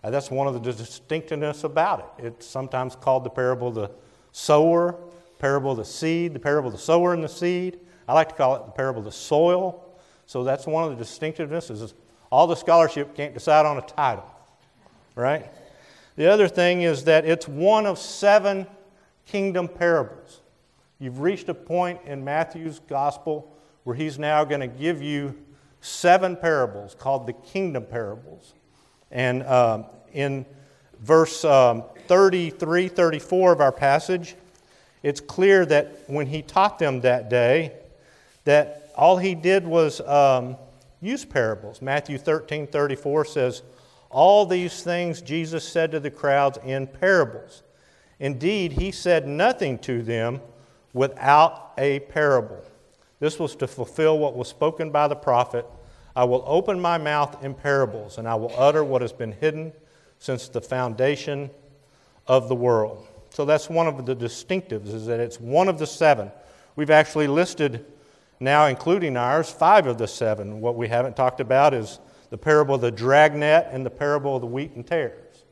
that's 0.03 0.31
one 0.31 0.47
of 0.47 0.55
the 0.55 0.61
distinctiveness 0.61 1.65
about 1.65 2.15
it. 2.19 2.27
It's 2.27 2.47
sometimes 2.47 2.97
called 2.97 3.25
the 3.25 3.31
parable 3.31 3.69
of 3.69 3.75
the 3.75 3.91
sower, 4.33 4.95
parable 5.39 5.73
of 5.73 5.79
the 5.79 5.85
seed, 5.85 6.33
the 6.33 6.39
parable 6.39 6.69
of 6.69 6.75
the 6.75 6.81
sower 6.81 7.13
and 7.13 7.23
the 7.23 7.29
seed. 7.29 7.81
I 8.09 8.15
like 8.15 8.29
to 8.29 8.35
call 8.35 8.57
it 8.57 8.67
the 8.67 8.73
parable 8.73 9.01
of 9.01 9.05
the 9.05 9.13
soil. 9.13 9.85
So 10.27 10.45
that's 10.45 10.67
one 10.67 10.85
of 10.85 10.91
the 10.91 10.97
distinctiveness 10.97 11.71
is 11.71 11.93
all 12.31 12.47
the 12.47 12.55
scholarship 12.55 13.15
can't 13.17 13.35
decide 13.35 13.67
on 13.67 13.79
a 13.79 13.83
title, 13.83 14.31
right? 15.17 15.51
The 16.17 16.31
other 16.31 16.47
thing 16.47 16.83
is 16.83 17.05
that 17.05 17.25
it's 17.25 17.49
one 17.49 17.85
of 17.85 17.99
seven 17.99 18.67
kingdom 19.27 19.67
parables. 19.67 20.41
You've 21.01 21.21
reached 21.21 21.49
a 21.49 21.55
point 21.55 21.99
in 22.05 22.23
Matthew's 22.23 22.79
gospel 22.81 23.57
where 23.85 23.97
he's 23.97 24.19
now 24.19 24.45
going 24.45 24.61
to 24.61 24.67
give 24.67 25.01
you 25.03 25.35
seven 25.81 26.37
parables 26.37 26.95
called 26.95 27.27
the 27.27 27.33
kingdom 27.33 27.87
parables. 27.87 28.53
And 29.11 29.43
um, 29.45 29.87
in 30.13 30.45
verse 31.01 31.43
um, 31.43 31.85
33, 32.07 32.89
34 32.89 33.53
of 33.53 33.61
our 33.63 33.73
passage, 33.73 34.37
it's 35.03 35.23
clear 35.23 35.65
that 35.65 36.03
when 36.07 36.27
he 36.27 36.43
taught 36.43 36.79
them 36.79 37.01
that 37.01 37.31
day, 37.31 37.73
that 38.45 38.93
all 38.95 39.17
he 39.17 39.35
did 39.35 39.67
was 39.67 40.03
um, 40.03 40.55
use 41.01 41.25
parables. 41.25 41.81
Matthew 41.81 42.19
13 42.19 42.67
34 42.67 43.25
says, 43.25 43.63
All 44.11 44.45
these 44.45 44.83
things 44.83 45.23
Jesus 45.23 45.67
said 45.67 45.93
to 45.93 46.01
the 46.01 46.11
crowds 46.11 46.59
in 46.63 46.87
parables. 46.87 47.63
Indeed, 48.19 48.73
he 48.73 48.93
said 48.93 49.27
nothing 49.27 49.79
to 49.79 50.03
them 50.03 50.43
without 50.93 51.73
a 51.79 52.01
parable. 52.01 52.63
This 53.19 53.39
was 53.39 53.55
to 53.57 53.67
fulfill 53.67 54.19
what 54.19 54.37
was 54.37 54.49
spoken 54.49 54.91
by 54.91 55.09
the 55.09 55.17
prophet 55.17 55.67
I 56.15 56.25
will 56.25 56.43
open 56.47 56.81
my 56.81 56.99
mouth 56.99 57.43
in 57.45 57.55
parables, 57.55 58.19
and 58.19 58.29
I 58.29 58.35
will 58.35 58.53
utter 58.59 58.83
what 58.83 59.03
has 59.03 59.13
been 59.13 59.33
hidden 59.33 59.73
since 60.19 60.49
the 60.49 60.61
foundation 60.61 61.51
of 62.27 62.49
the 62.49 62.55
world. 62.55 63.07
So 63.31 63.45
that's 63.45 63.71
one 63.71 63.87
of 63.87 64.05
the 64.07 64.17
distinctives, 64.17 64.93
is 64.93 65.07
that 65.07 65.21
it's 65.21 65.41
one 65.41 65.69
of 65.69 65.79
the 65.79 65.87
seven. 65.87 66.31
We've 66.77 66.91
actually 66.91 67.29
listed 67.29 67.87
now, 68.41 68.67
including 68.67 69.17
ours, 69.17 69.51
five 69.51 69.87
of 69.87 69.99
the 69.99 70.09
seven. 70.09 70.61
What 70.61 70.75
we 70.75 70.89
haven't 70.89 71.15
talked 71.15 71.41
about 71.41 71.75
is 71.75 72.01
the 72.31 72.39
parable 72.39 72.75
of 72.75 72.81
the 72.81 72.91
dragnet 72.91 73.69
and 73.71 73.85
the 73.85 73.91
parable 73.91 74.35
of 74.35 74.41
the 74.41 74.47
wheat 74.47 74.73
and 74.75 74.87
tares. 74.87 75.45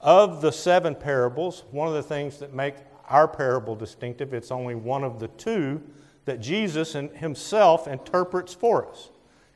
Of 0.00 0.40
the 0.40 0.50
seven 0.50 0.94
parables, 0.94 1.64
one 1.70 1.88
of 1.88 1.94
the 1.94 2.02
things 2.02 2.38
that 2.38 2.54
make 2.54 2.74
our 3.12 3.28
parable 3.28 3.76
distinctive, 3.76 4.34
it's 4.34 4.50
only 4.50 4.74
one 4.74 5.04
of 5.04 5.20
the 5.20 5.28
two 5.28 5.80
that 6.24 6.40
Jesus 6.40 6.94
himself 6.94 7.86
interprets 7.86 8.54
for 8.54 8.88
us. 8.88 9.10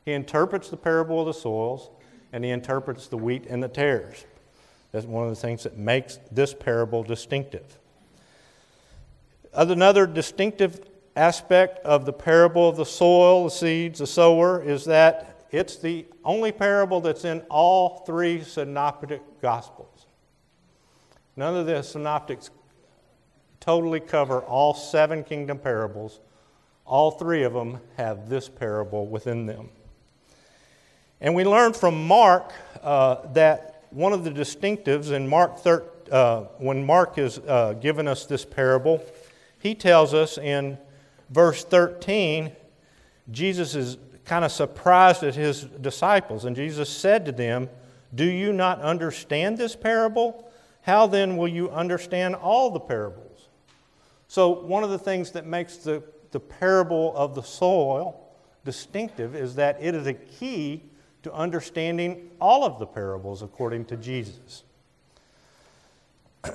He 0.05 0.13
interprets 0.13 0.69
the 0.69 0.77
parable 0.77 1.19
of 1.19 1.25
the 1.25 1.33
soils 1.33 1.89
and 2.31 2.43
he 2.43 2.51
interprets 2.51 3.07
the 3.07 3.17
wheat 3.17 3.45
and 3.49 3.61
the 3.61 3.67
tares. 3.67 4.25
That's 4.91 5.05
one 5.05 5.23
of 5.23 5.29
the 5.29 5.35
things 5.35 5.63
that 5.63 5.77
makes 5.77 6.19
this 6.31 6.53
parable 6.53 7.03
distinctive. 7.03 7.79
Another 9.53 10.05
distinctive 10.05 10.81
aspect 11.15 11.79
of 11.79 12.05
the 12.05 12.13
parable 12.13 12.69
of 12.69 12.77
the 12.77 12.85
soil, 12.85 13.45
the 13.45 13.51
seeds, 13.51 13.99
the 13.99 14.07
sower 14.07 14.61
is 14.61 14.85
that 14.85 15.47
it's 15.51 15.77
the 15.77 16.05
only 16.23 16.51
parable 16.51 17.01
that's 17.01 17.25
in 17.25 17.41
all 17.49 18.03
three 18.05 18.43
synoptic 18.43 19.21
gospels. 19.41 20.05
None 21.35 21.55
of 21.55 21.65
the 21.65 21.81
synoptics 21.81 22.49
totally 23.67 23.99
cover 23.99 24.39
all 24.43 24.73
seven 24.73 25.25
kingdom 25.25 25.59
parables. 25.59 26.21
All 26.85 27.11
three 27.11 27.43
of 27.43 27.51
them 27.51 27.81
have 27.97 28.29
this 28.29 28.47
parable 28.47 29.05
within 29.05 29.45
them. 29.45 29.67
And 31.19 31.35
we 31.35 31.43
learn 31.43 31.73
from 31.73 32.07
Mark 32.07 32.53
uh, 32.81 33.27
that 33.33 33.83
one 33.89 34.13
of 34.13 34.23
the 34.23 34.31
distinctives 34.31 35.11
in 35.11 35.27
Mark 35.27 35.57
13, 35.59 35.89
uh, 36.13 36.43
when 36.59 36.85
Mark 36.85 37.17
is 37.17 37.39
uh, 37.39 37.73
giving 37.73 38.07
us 38.07 38.25
this 38.25 38.45
parable, 38.45 39.03
he 39.59 39.75
tells 39.75 40.13
us 40.13 40.37
in 40.37 40.77
verse 41.29 41.65
13, 41.65 42.53
Jesus 43.31 43.75
is 43.75 43.97
kind 44.23 44.45
of 44.45 44.51
surprised 44.53 45.23
at 45.23 45.35
his 45.35 45.63
disciples. 45.63 46.45
And 46.45 46.55
Jesus 46.55 46.87
said 46.89 47.25
to 47.25 47.33
them, 47.33 47.67
Do 48.15 48.23
you 48.23 48.53
not 48.53 48.79
understand 48.79 49.57
this 49.57 49.75
parable? 49.75 50.49
How 50.83 51.05
then 51.05 51.35
will 51.35 51.49
you 51.49 51.69
understand 51.69 52.33
all 52.33 52.71
the 52.71 52.79
parables? 52.79 53.27
So, 54.27 54.49
one 54.49 54.83
of 54.83 54.89
the 54.89 54.99
things 54.99 55.31
that 55.31 55.45
makes 55.45 55.77
the, 55.77 56.03
the 56.31 56.39
parable 56.39 57.15
of 57.15 57.35
the 57.35 57.43
soil 57.43 58.27
distinctive 58.65 59.35
is 59.35 59.55
that 59.55 59.77
it 59.81 59.95
is 59.95 60.07
a 60.07 60.13
key 60.13 60.83
to 61.23 61.33
understanding 61.33 62.29
all 62.39 62.65
of 62.65 62.79
the 62.79 62.85
parables 62.85 63.41
according 63.41 63.85
to 63.85 63.97
Jesus. 63.97 64.63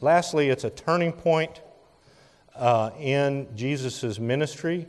Lastly, 0.00 0.48
it's 0.48 0.64
a 0.64 0.70
turning 0.70 1.12
point 1.12 1.60
uh, 2.56 2.90
in 2.98 3.48
Jesus' 3.54 4.18
ministry. 4.18 4.88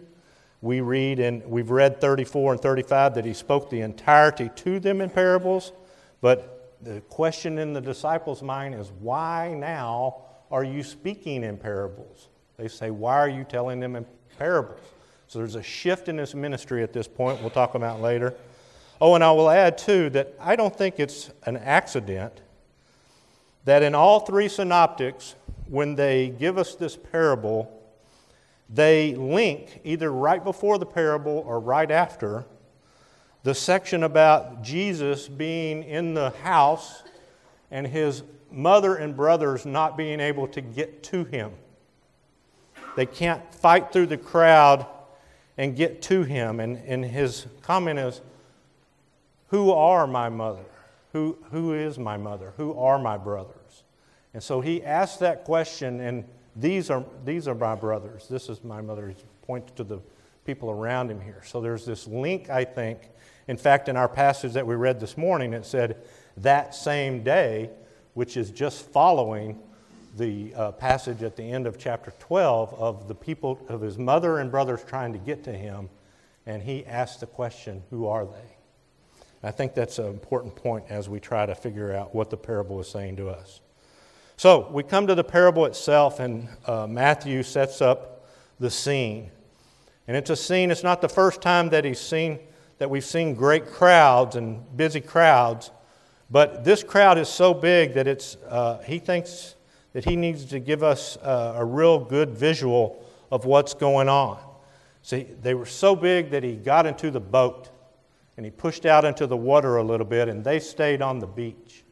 We 0.62 0.80
read, 0.80 1.20
and 1.20 1.46
we've 1.46 1.72
read 1.72 2.00
34 2.00 2.54
and 2.54 2.62
35 2.62 3.16
that 3.16 3.26
he 3.26 3.34
spoke 3.34 3.70
the 3.70 3.82
entirety 3.82 4.50
to 4.58 4.80
them 4.80 5.02
in 5.02 5.10
parables, 5.10 5.74
but 6.22 6.78
the 6.82 7.02
question 7.02 7.58
in 7.58 7.74
the 7.74 7.82
disciples' 7.82 8.42
mind 8.42 8.76
is 8.76 8.92
why 9.00 9.54
now 9.54 10.24
are 10.52 10.64
you 10.64 10.84
speaking 10.84 11.44
in 11.44 11.58
parables? 11.58 12.28
They 12.58 12.68
say, 12.68 12.92
Why 12.92 13.18
are 13.18 13.30
you 13.30 13.44
telling 13.44 13.80
them 13.80 13.96
in 13.96 14.06
parables? 14.38 14.82
So 15.28 15.40
there's 15.40 15.56
a 15.56 15.64
shift 15.64 16.10
in 16.10 16.18
his 16.18 16.36
ministry 16.36 16.84
at 16.84 16.92
this 16.92 17.08
point. 17.08 17.40
We'll 17.40 17.50
talk 17.50 17.76
about 17.76 18.02
later. 18.02 18.36
Oh, 19.00 19.16
and 19.16 19.24
I 19.24 19.32
will 19.32 19.50
add, 19.50 19.78
too, 19.78 20.10
that 20.12 20.36
I 20.40 20.56
don't 20.56 20.76
think 20.76 21.00
it's 21.00 21.32
an 21.46 21.58
accident 21.58 22.42
that 23.66 23.82
in 23.82 23.96
all 23.96 24.20
three 24.20 24.48
synoptics, 24.48 25.36
when 25.68 25.96
they 25.96 26.30
give 26.30 26.58
us 26.58 26.76
this 26.76 26.98
parable, 26.98 27.72
they 28.70 29.16
link 29.16 29.82
either 29.84 30.12
right 30.12 30.44
before 30.44 30.78
the 30.78 30.86
parable 30.86 31.44
or 31.48 31.60
right 31.60 31.90
after 31.90 32.46
the 33.44 33.56
section 33.56 34.04
about 34.04 34.62
Jesus 34.62 35.28
being 35.28 35.84
in 35.84 36.14
the 36.14 36.30
house 36.44 37.04
and 37.72 37.88
his 37.88 38.24
mother 38.52 38.96
and 38.96 39.16
brothers 39.16 39.66
not 39.66 39.98
being 39.98 40.20
able 40.20 40.48
to 40.50 40.62
get 40.62 41.04
to 41.04 41.24
him. 41.24 41.52
They 42.96 43.06
can't 43.06 43.54
fight 43.56 43.94
through 43.94 44.08
the 44.08 44.18
crowd 44.18 44.86
and 45.58 45.76
get 45.76 46.02
to 46.04 46.24
him. 46.24 46.60
And, 46.60 46.78
and 46.86 47.06
his 47.06 47.48
comment 47.62 47.98
is, 47.98 48.22
Who 49.48 49.72
are 49.72 50.06
my 50.06 50.30
mother 50.30 50.66
who, 51.14 51.38
who 51.52 51.74
is 51.74 51.98
my 51.98 52.18
mother? 52.18 52.54
Who 52.58 52.78
are 52.78 52.98
my 52.98 53.18
brothers? 53.18 53.84
And 54.34 54.42
so 54.42 54.62
he 54.62 54.84
asked 54.84 55.20
that 55.20 55.44
question, 55.44 56.00
and 56.00 56.26
these 56.56 56.90
are, 56.90 57.04
these 57.26 57.48
are 57.48 57.56
my 57.56 57.76
brothers. 57.76 58.28
This 58.30 58.50
is 58.50 58.64
my 58.64 58.82
mother. 58.82 59.10
He 59.10 59.16
points 59.46 59.74
to 59.74 59.84
the 59.84 60.00
people 60.46 60.70
around 60.70 61.12
him 61.12 61.20
here. 61.20 61.42
So 61.46 61.60
there's 61.60 61.86
this 61.86 62.08
link, 62.08 62.50
I 62.50 62.64
think. 62.64 63.10
In 63.48 63.58
fact, 63.58 63.90
in 63.90 63.98
our 63.98 64.08
passage 64.08 64.54
that 64.54 64.66
we 64.66 64.76
read 64.76 65.00
this 65.00 65.18
morning, 65.18 65.54
it 65.54 65.66
said, 65.66 65.98
that 66.38 66.74
same 66.76 67.24
day, 67.24 67.70
which 68.14 68.38
is 68.38 68.52
just 68.52 68.86
following 68.92 69.60
the 70.18 70.54
uh, 70.56 70.72
passage 70.74 71.24
at 71.24 71.36
the 71.36 71.44
end 71.44 71.68
of 71.68 71.78
chapter 71.78 72.12
12 72.20 72.74
of 72.74 73.08
the 73.08 73.16
people 73.16 73.60
of 73.70 73.82
his 73.82 73.98
mother 73.98 74.40
and 74.40 74.52
brothers 74.52 74.84
trying 74.84 75.14
to 75.14 75.20
get 75.20 75.44
to 75.46 75.54
him. 75.54 75.90
And 76.46 76.62
he 76.62 76.86
asks 76.86 77.20
the 77.20 77.28
question, 77.28 77.84
Who 77.90 78.08
are 78.08 78.26
they? 78.26 78.58
I 79.44 79.52
think 79.52 79.74
that's 79.74 79.98
an 80.00 80.08
important 80.08 80.56
point 80.56 80.86
as 80.90 81.10
we 81.10 81.20
try 81.20 81.46
to 81.46 81.56
figure 81.56 81.94
out 81.94 82.14
what 82.14 82.30
the 82.30 82.38
parable 82.38 82.80
is 82.80 82.90
saying 82.90 83.16
to 83.18 83.30
us. 83.30 83.62
So 84.38 84.70
we 84.72 84.84
come 84.84 85.08
to 85.08 85.16
the 85.16 85.24
parable 85.24 85.66
itself, 85.66 86.20
and 86.20 86.50
uh, 86.66 86.88
Matthew 86.88 87.44
sets 87.44 87.82
up 87.82 88.26
the 88.60 88.70
scene. 88.70 89.32
And 90.08 90.18
it's 90.18 90.30
a 90.30 90.36
scene, 90.36 90.72
it's 90.72 90.84
not 90.84 91.02
the 91.02 91.10
first 91.10 91.42
time 91.42 91.70
that 91.70 91.86
he's 91.86 92.00
seen 92.00 92.40
that 92.82 92.90
we've 92.90 93.06
seen 93.06 93.36
great 93.36 93.68
crowds 93.68 94.36
and 94.36 94.66
busy 94.76 95.02
crowds, 95.02 95.70
but 96.32 96.64
this 96.64 96.84
crowd 96.84 97.18
is 97.18 97.28
so 97.28 97.54
big 97.54 97.94
that 97.94 98.08
it's, 98.08 98.38
uh, 98.48 98.80
he 98.80 99.00
thinks 99.00 99.56
that 99.94 100.06
he 100.06 100.16
needs 100.16 100.46
to 100.46 100.60
give 100.60 100.82
us 100.82 101.18
uh, 101.18 101.56
a 101.58 101.66
real 101.66 102.00
good 102.00 102.32
visual 102.32 103.04
of 103.32 103.46
what's 103.46 103.74
going 103.74 104.08
on. 104.08 104.40
See, 105.02 105.28
they 105.42 105.54
were 105.54 105.66
so 105.66 105.96
big 105.96 106.32
that 106.32 106.44
he 106.44 106.56
got 106.56 106.86
into 106.86 107.12
the 107.12 107.20
boat 107.20 107.70
and 108.38 108.46
he 108.46 108.52
pushed 108.52 108.86
out 108.86 109.04
into 109.04 109.28
the 109.28 109.36
water 109.36 109.78
a 109.78 109.84
little 109.84 110.06
bit, 110.06 110.30
and 110.30 110.44
they 110.44 110.60
stayed 110.60 111.02
on 111.02 111.20
the 111.20 111.28
beach. 111.28 111.84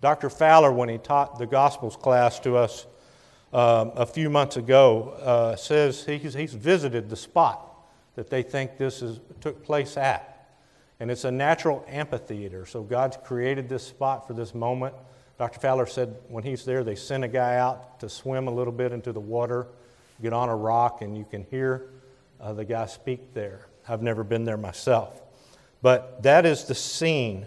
Dr. 0.00 0.30
Fowler, 0.30 0.72
when 0.72 0.88
he 0.88 0.98
taught 0.98 1.38
the 1.38 1.46
Gospels 1.46 1.96
class 1.96 2.40
to 2.40 2.56
us 2.56 2.86
um, 3.52 3.92
a 3.94 4.06
few 4.06 4.30
months 4.30 4.56
ago, 4.56 5.10
uh, 5.22 5.54
says 5.54 6.04
he's, 6.04 6.34
he's 6.34 6.54
visited 6.54 7.08
the 7.08 7.16
spot 7.16 7.68
that 8.14 8.30
they 8.30 8.42
think 8.42 8.78
this 8.78 9.02
is, 9.02 9.20
took 9.40 9.62
place 9.62 9.96
at. 9.96 10.35
And 10.98 11.10
it's 11.10 11.24
a 11.24 11.30
natural 11.30 11.84
amphitheater. 11.88 12.64
So 12.66 12.82
God's 12.82 13.18
created 13.18 13.68
this 13.68 13.86
spot 13.86 14.26
for 14.26 14.32
this 14.32 14.54
moment. 14.54 14.94
Dr. 15.38 15.60
Fowler 15.60 15.86
said 15.86 16.16
when 16.28 16.42
he's 16.42 16.64
there, 16.64 16.82
they 16.82 16.94
send 16.94 17.24
a 17.24 17.28
guy 17.28 17.56
out 17.56 18.00
to 18.00 18.08
swim 18.08 18.48
a 18.48 18.50
little 18.50 18.72
bit 18.72 18.92
into 18.92 19.12
the 19.12 19.20
water, 19.20 19.66
get 20.22 20.32
on 20.32 20.48
a 20.48 20.56
rock, 20.56 21.02
and 21.02 21.16
you 21.16 21.26
can 21.30 21.44
hear 21.44 21.90
uh, 22.40 22.54
the 22.54 22.64
guy 22.64 22.86
speak 22.86 23.34
there. 23.34 23.66
I've 23.88 24.02
never 24.02 24.24
been 24.24 24.44
there 24.44 24.56
myself. 24.56 25.20
But 25.82 26.22
that 26.22 26.46
is 26.46 26.64
the 26.64 26.74
scene 26.74 27.46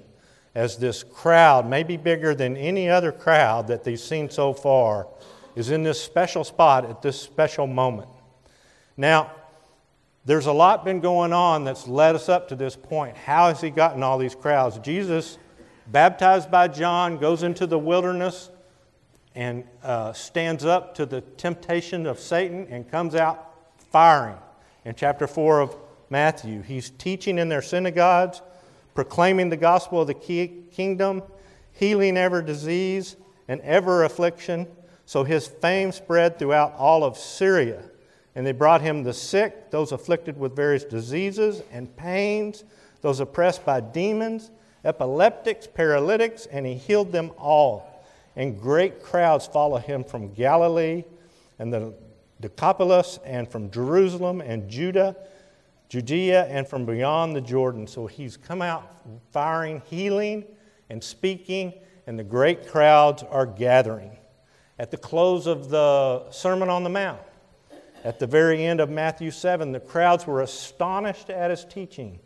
as 0.53 0.77
this 0.77 1.03
crowd, 1.03 1.67
maybe 1.67 1.97
bigger 1.97 2.35
than 2.35 2.57
any 2.57 2.89
other 2.89 3.11
crowd 3.11 3.67
that 3.67 3.83
they've 3.83 3.99
seen 3.99 4.29
so 4.29 4.53
far, 4.53 5.07
is 5.55 5.71
in 5.71 5.83
this 5.83 6.01
special 6.01 6.43
spot 6.43 6.85
at 6.85 7.01
this 7.01 7.19
special 7.19 7.67
moment. 7.67 8.09
Now, 8.97 9.31
there's 10.25 10.45
a 10.45 10.51
lot 10.51 10.85
been 10.85 10.99
going 10.99 11.33
on 11.33 11.63
that's 11.63 11.87
led 11.87 12.15
us 12.15 12.29
up 12.29 12.49
to 12.49 12.55
this 12.55 12.75
point. 12.75 13.15
How 13.17 13.47
has 13.47 13.61
he 13.61 13.69
gotten 13.69 14.03
all 14.03 14.17
these 14.17 14.35
crowds? 14.35 14.77
Jesus, 14.79 15.37
baptized 15.87 16.51
by 16.51 16.67
John, 16.67 17.17
goes 17.17 17.43
into 17.43 17.65
the 17.65 17.79
wilderness 17.79 18.49
and 19.35 19.63
uh, 19.83 20.13
stands 20.13 20.65
up 20.65 20.95
to 20.95 21.05
the 21.05 21.21
temptation 21.21 22.05
of 22.05 22.19
Satan 22.19 22.67
and 22.69 22.89
comes 22.89 23.15
out 23.15 23.53
firing 23.91 24.37
in 24.85 24.95
chapter 24.95 25.27
4 25.27 25.61
of 25.61 25.75
Matthew. 26.09 26.61
He's 26.61 26.89
teaching 26.89 27.37
in 27.37 27.49
their 27.49 27.61
synagogues, 27.61 28.41
proclaiming 28.95 29.49
the 29.49 29.57
gospel 29.57 30.01
of 30.01 30.07
the 30.07 30.13
kingdom, 30.13 31.23
healing 31.71 32.17
every 32.17 32.43
disease 32.43 33.15
and 33.47 33.61
every 33.61 34.05
affliction. 34.05 34.67
So 35.05 35.23
his 35.23 35.47
fame 35.47 35.91
spread 35.91 36.37
throughout 36.37 36.73
all 36.75 37.03
of 37.03 37.17
Syria. 37.17 37.83
And 38.35 38.45
they 38.45 38.51
brought 38.51 38.81
him 38.81 39.03
the 39.03 39.13
sick, 39.13 39.71
those 39.71 39.91
afflicted 39.91 40.39
with 40.39 40.55
various 40.55 40.83
diseases 40.83 41.61
and 41.71 41.95
pains, 41.97 42.63
those 43.01 43.19
oppressed 43.19 43.65
by 43.65 43.81
demons, 43.81 44.51
epileptics, 44.85 45.67
paralytics, 45.67 46.45
and 46.45 46.65
he 46.65 46.75
healed 46.75 47.11
them 47.11 47.31
all. 47.37 48.03
And 48.35 48.59
great 48.59 49.03
crowds 49.03 49.47
followed 49.47 49.83
him 49.83 50.03
from 50.03 50.33
Galilee 50.33 51.03
and 51.57 51.73
the 51.73 51.93
Decapolis 52.39 53.19
and 53.25 53.49
from 53.49 53.69
Jerusalem 53.71 54.41
and 54.41 54.69
Judah 54.69 55.15
Judea 55.89 56.45
and 56.45 56.67
from 56.67 56.85
beyond 56.85 57.35
the 57.35 57.41
Jordan. 57.41 57.87
So 57.87 58.05
he's 58.05 58.37
come 58.37 58.61
out 58.61 58.95
firing, 59.31 59.81
healing, 59.89 60.45
and 60.89 61.03
speaking, 61.03 61.73
and 62.07 62.17
the 62.17 62.23
great 62.23 62.67
crowds 62.67 63.23
are 63.23 63.45
gathering. 63.45 64.15
At 64.77 64.91
the 64.91 64.97
close 64.97 65.47
of 65.47 65.69
the 65.69 66.29
Sermon 66.29 66.69
on 66.69 66.83
the 66.83 66.89
Mount, 66.89 67.19
at 68.03 68.19
the 68.19 68.27
very 68.27 68.65
end 68.65 68.79
of 68.79 68.89
Matthew 68.89 69.31
7, 69.31 69.71
the 69.71 69.79
crowds 69.79 70.25
were 70.25 70.41
astonished 70.41 71.29
at 71.29 71.51
his 71.51 71.65
teaching. 71.65 72.19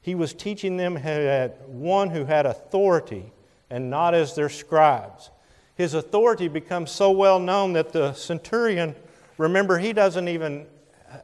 He 0.00 0.14
was 0.14 0.32
teaching 0.32 0.76
them 0.76 0.96
as 0.96 1.52
one 1.66 2.10
who 2.10 2.24
had 2.24 2.46
authority 2.46 3.32
and 3.70 3.90
not 3.90 4.14
as 4.14 4.34
their 4.34 4.48
scribes. 4.48 5.30
His 5.74 5.94
authority 5.94 6.48
becomes 6.48 6.90
so 6.90 7.10
well 7.10 7.38
known 7.38 7.72
that 7.74 7.92
the 7.92 8.12
centurion, 8.14 8.94
remember, 9.38 9.78
he 9.78 9.92
doesn't 9.92 10.28
even 10.28 10.66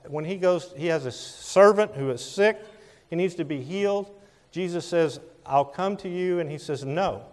when 0.06 0.24
he 0.24 0.36
goes, 0.36 0.72
he 0.76 0.86
has 0.86 1.06
a 1.06 1.12
servant 1.12 1.94
who 1.94 2.10
is 2.10 2.24
sick, 2.24 2.58
he 3.08 3.16
needs 3.16 3.34
to 3.36 3.44
be 3.44 3.62
healed. 3.62 4.10
Jesus 4.50 4.86
says, 4.86 5.20
I'll 5.46 5.64
come 5.64 5.96
to 5.98 6.08
you. 6.08 6.40
And 6.40 6.50
he 6.50 6.58
says, 6.58 6.84
No. 6.84 7.24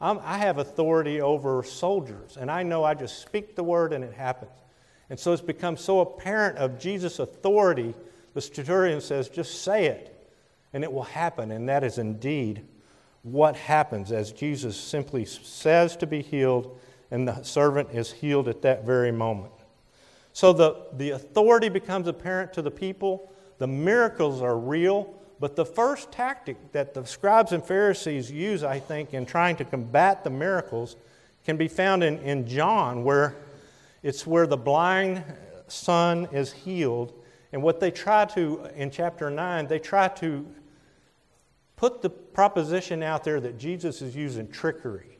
I'm, 0.00 0.18
i 0.20 0.38
have 0.38 0.56
authority 0.58 1.20
over 1.20 1.62
soldiers, 1.62 2.38
and 2.38 2.50
I 2.50 2.62
know 2.62 2.84
I 2.84 2.94
just 2.94 3.20
speak 3.20 3.54
the 3.54 3.62
word 3.62 3.92
and 3.92 4.02
it 4.02 4.14
happens. 4.14 4.50
And 5.10 5.18
so 5.18 5.32
it's 5.32 5.42
become 5.42 5.76
so 5.76 6.00
apparent 6.00 6.56
of 6.56 6.78
Jesus' 6.78 7.18
authority, 7.18 7.94
the 8.32 8.40
centurion 8.40 9.00
says, 9.00 9.28
Just 9.28 9.62
say 9.62 9.86
it, 9.86 10.30
and 10.72 10.84
it 10.84 10.92
will 10.92 11.02
happen. 11.02 11.50
And 11.50 11.68
that 11.68 11.82
is 11.82 11.98
indeed 11.98 12.64
what 13.22 13.56
happens 13.56 14.12
as 14.12 14.32
Jesus 14.32 14.78
simply 14.78 15.24
says 15.24 15.96
to 15.96 16.06
be 16.06 16.22
healed, 16.22 16.78
and 17.10 17.26
the 17.26 17.42
servant 17.42 17.90
is 17.92 18.12
healed 18.12 18.48
at 18.48 18.62
that 18.62 18.86
very 18.86 19.10
moment. 19.10 19.52
So 20.32 20.52
the, 20.52 20.86
the 20.92 21.10
authority 21.10 21.68
becomes 21.68 22.06
apparent 22.06 22.52
to 22.52 22.62
the 22.62 22.70
people. 22.70 23.32
The 23.58 23.66
miracles 23.66 24.40
are 24.40 24.56
real. 24.56 25.12
But 25.40 25.56
the 25.56 25.64
first 25.64 26.12
tactic 26.12 26.72
that 26.72 26.94
the 26.94 27.04
scribes 27.04 27.52
and 27.52 27.64
Pharisees 27.64 28.30
use, 28.30 28.62
I 28.62 28.78
think, 28.78 29.12
in 29.12 29.26
trying 29.26 29.56
to 29.56 29.64
combat 29.64 30.22
the 30.22 30.30
miracles 30.30 30.96
can 31.44 31.56
be 31.56 31.66
found 31.66 32.04
in, 32.04 32.18
in 32.18 32.46
John, 32.46 33.02
where 33.02 33.34
it's 34.02 34.26
where 34.26 34.46
the 34.46 34.56
blind 34.56 35.24
son 35.68 36.28
is 36.32 36.52
healed. 36.52 37.12
And 37.52 37.62
what 37.62 37.80
they 37.80 37.90
try 37.90 38.24
to, 38.26 38.68
in 38.74 38.90
chapter 38.90 39.30
9, 39.30 39.66
they 39.66 39.78
try 39.78 40.08
to 40.08 40.46
put 41.76 42.02
the 42.02 42.10
proposition 42.10 43.02
out 43.02 43.24
there 43.24 43.40
that 43.40 43.58
Jesus 43.58 44.02
is 44.02 44.14
using 44.14 44.48
trickery. 44.48 45.18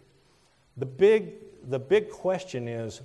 The 0.76 0.86
big, 0.86 1.32
the 1.68 1.78
big 1.78 2.10
question 2.10 2.68
is 2.68 3.00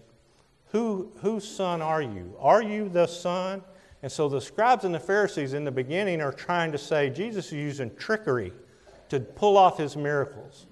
who, 0.72 1.12
whose 1.22 1.48
son 1.48 1.82
are 1.82 2.02
you? 2.02 2.36
Are 2.40 2.62
you 2.62 2.90
the 2.90 3.08
son? 3.08 3.64
And 4.04 4.12
so 4.12 4.30
the 4.30 4.42
scribes 4.42 4.84
and 4.84 4.94
the 4.94 5.00
Pharisees 5.00 5.54
in 5.54 5.64
the 5.64 5.72
beginning 5.72 6.22
are 6.22 6.32
trying 6.32 6.72
to 6.74 6.78
say 6.78 7.10
Jesus 7.10 7.48
is 7.48 7.54
using 7.54 7.96
trickery 7.96 8.54
to 9.10 9.20
pull 9.20 9.58
off 9.58 9.78
his 9.78 9.96
miracles. 9.96 10.68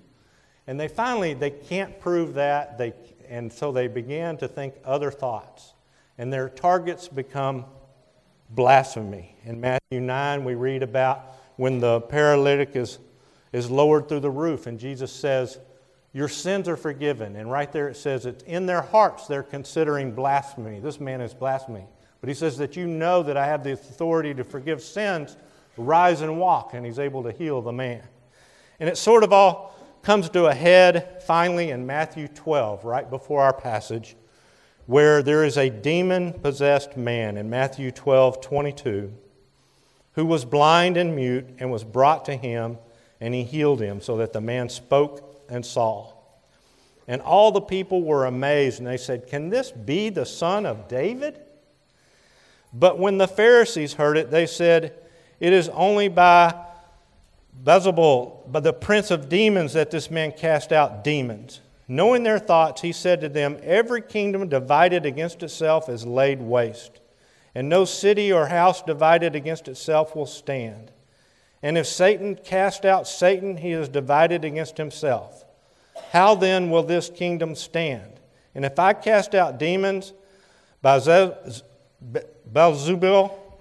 And 0.67 0.79
they 0.79 0.87
finally 0.87 1.33
they 1.33 1.51
can't 1.51 1.99
prove 1.99 2.33
that, 2.35 2.77
they, 2.77 2.93
and 3.29 3.51
so 3.51 3.71
they 3.71 3.87
began 3.87 4.37
to 4.37 4.47
think 4.47 4.75
other 4.83 5.11
thoughts. 5.11 5.73
And 6.17 6.31
their 6.31 6.49
targets 6.49 7.07
become 7.07 7.65
blasphemy. 8.49 9.35
In 9.45 9.59
Matthew 9.59 9.99
9, 9.99 10.43
we 10.43 10.55
read 10.55 10.83
about 10.83 11.35
when 11.55 11.79
the 11.79 12.01
paralytic 12.01 12.75
is, 12.75 12.99
is 13.51 13.69
lowered 13.69 14.07
through 14.07 14.21
the 14.21 14.29
roof, 14.29 14.67
and 14.67 14.79
Jesus 14.79 15.11
says, 15.11 15.59
your 16.13 16.27
sins 16.27 16.69
are 16.69 16.77
forgiven. 16.77 17.35
And 17.35 17.51
right 17.51 17.71
there 17.71 17.89
it 17.89 17.97
says 17.97 18.25
it's 18.25 18.43
in 18.43 18.67
their 18.67 18.83
hearts 18.83 19.27
they're 19.27 19.43
considering 19.43 20.13
blasphemy. 20.13 20.79
This 20.79 20.99
man 20.99 21.21
is 21.21 21.33
blasphemy. 21.33 21.85
But 22.21 22.29
he 22.29 22.35
says 22.35 22.57
that 22.59 22.77
you 22.77 22.85
know 22.85 23.23
that 23.23 23.35
I 23.35 23.47
have 23.47 23.63
the 23.63 23.73
authority 23.73 24.33
to 24.35 24.43
forgive 24.43 24.81
sins. 24.81 25.35
Rise 25.75 26.21
and 26.21 26.39
walk. 26.39 26.75
And 26.75 26.85
he's 26.85 26.99
able 26.99 27.23
to 27.23 27.31
heal 27.31 27.61
the 27.61 27.73
man. 27.73 28.03
And 28.79 28.87
it 28.87 28.97
sort 28.97 29.23
of 29.23 29.33
all 29.33 29.72
comes 30.03 30.29
to 30.29 30.47
a 30.47 30.53
head 30.53 31.23
finally 31.23 31.71
in 31.71 31.85
Matthew 31.85 32.27
12, 32.27 32.83
right 32.83 33.09
before 33.09 33.41
our 33.41 33.53
passage, 33.53 34.17
where 34.85 35.23
there 35.23 35.45
is 35.45 35.57
a 35.57 35.69
demon 35.69 36.33
possessed 36.33 36.97
man 36.97 37.37
in 37.37 37.49
Matthew 37.49 37.89
12, 37.89 38.41
22, 38.41 39.13
who 40.11 40.25
was 40.25 40.43
blind 40.43 40.97
and 40.97 41.15
mute 41.15 41.47
and 41.57 41.71
was 41.71 41.85
brought 41.85 42.25
to 42.25 42.35
him, 42.35 42.77
and 43.21 43.33
he 43.33 43.43
healed 43.43 43.79
him 43.79 44.01
so 44.01 44.17
that 44.17 44.33
the 44.33 44.41
man 44.41 44.67
spoke 44.67 45.45
and 45.47 45.65
saw. 45.65 46.11
And 47.07 47.21
all 47.21 47.53
the 47.53 47.61
people 47.61 48.03
were 48.03 48.25
amazed, 48.25 48.79
and 48.79 48.87
they 48.87 48.97
said, 48.97 49.27
Can 49.27 49.49
this 49.49 49.71
be 49.71 50.09
the 50.09 50.25
son 50.25 50.65
of 50.65 50.89
David? 50.89 51.39
But 52.73 52.99
when 52.99 53.17
the 53.17 53.27
Pharisees 53.27 53.93
heard 53.93 54.17
it, 54.17 54.31
they 54.31 54.47
said, 54.47 54.93
It 55.39 55.53
is 55.53 55.69
only 55.69 56.09
by 56.09 56.53
Beelzebul, 57.61 58.51
by 58.51 58.59
the 58.59 58.73
prince 58.73 59.11
of 59.11 59.29
demons, 59.29 59.73
that 59.73 59.91
this 59.91 60.09
man 60.09 60.31
cast 60.31 60.71
out 60.71 61.03
demons. 61.03 61.61
Knowing 61.87 62.23
their 62.23 62.39
thoughts, 62.39 62.81
he 62.81 62.91
said 62.91 63.21
to 63.21 63.29
them, 63.29 63.57
Every 63.61 64.01
kingdom 64.01 64.49
divided 64.49 65.05
against 65.05 65.43
itself 65.43 65.89
is 65.89 66.05
laid 66.05 66.41
waste, 66.41 66.99
and 67.53 67.69
no 67.69 67.85
city 67.85 68.31
or 68.31 68.47
house 68.47 68.81
divided 68.81 69.35
against 69.35 69.67
itself 69.67 70.15
will 70.15 70.25
stand. 70.25 70.91
And 71.61 71.77
if 71.77 71.87
Satan 71.87 72.35
cast 72.35 72.85
out 72.85 73.07
Satan, 73.07 73.57
he 73.57 73.71
is 73.71 73.87
divided 73.87 74.43
against 74.43 74.77
himself. 74.77 75.45
How 76.11 76.35
then 76.35 76.69
will 76.69 76.83
this 76.83 77.09
kingdom 77.09 77.55
stand? 77.55 78.19
And 78.55 78.65
if 78.65 78.79
I 78.79 78.93
cast 78.93 79.33
out 79.33 79.57
demons 79.57 80.13
by 80.81 80.99
Beelzebul, 80.99 81.63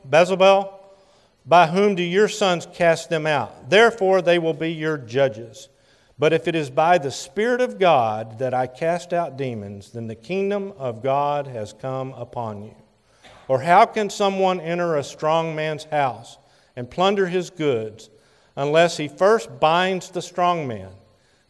Beelzebul, 0.09 0.72
by 1.44 1.66
whom 1.66 1.94
do 1.94 2.02
your 2.02 2.28
sons 2.28 2.66
cast 2.72 3.11
them 3.11 3.26
out? 3.26 3.68
Therefore 3.70 4.22
they 4.22 4.38
will 4.38 4.55
be 4.55 4.72
your 4.72 4.96
judges. 4.96 5.68
But 6.18 6.33
if 6.33 6.46
it 6.46 6.55
is 6.55 6.70
by 6.70 6.98
the 6.98 7.11
Spirit 7.11 7.61
of 7.61 7.78
God 7.78 8.38
that 8.38 8.55
I 8.55 8.66
cast 8.66 9.12
out 9.12 9.37
demons, 9.37 9.90
then 9.90 10.07
the 10.07 10.14
kingdom 10.14 10.72
of 10.78 11.02
God 11.02 11.46
has 11.48 11.72
come 11.72 12.12
upon 12.12 12.62
you. 12.62 12.76
Or 13.48 13.61
how 13.61 13.87
can 13.87 14.09
someone 14.09 14.61
enter 14.61 14.96
a 14.96 15.05
strong 15.05 15.57
man's 15.57 15.85
house 15.85 16.38
and 16.76 16.90
plunder 16.90 17.26
his 17.26 17.50
goods 17.50 18.09
unless 18.57 18.96
he 18.96 19.09
first 19.09 19.59
binds 19.59 20.11
the 20.11 20.22
strong 20.22 20.68
man? 20.68 20.90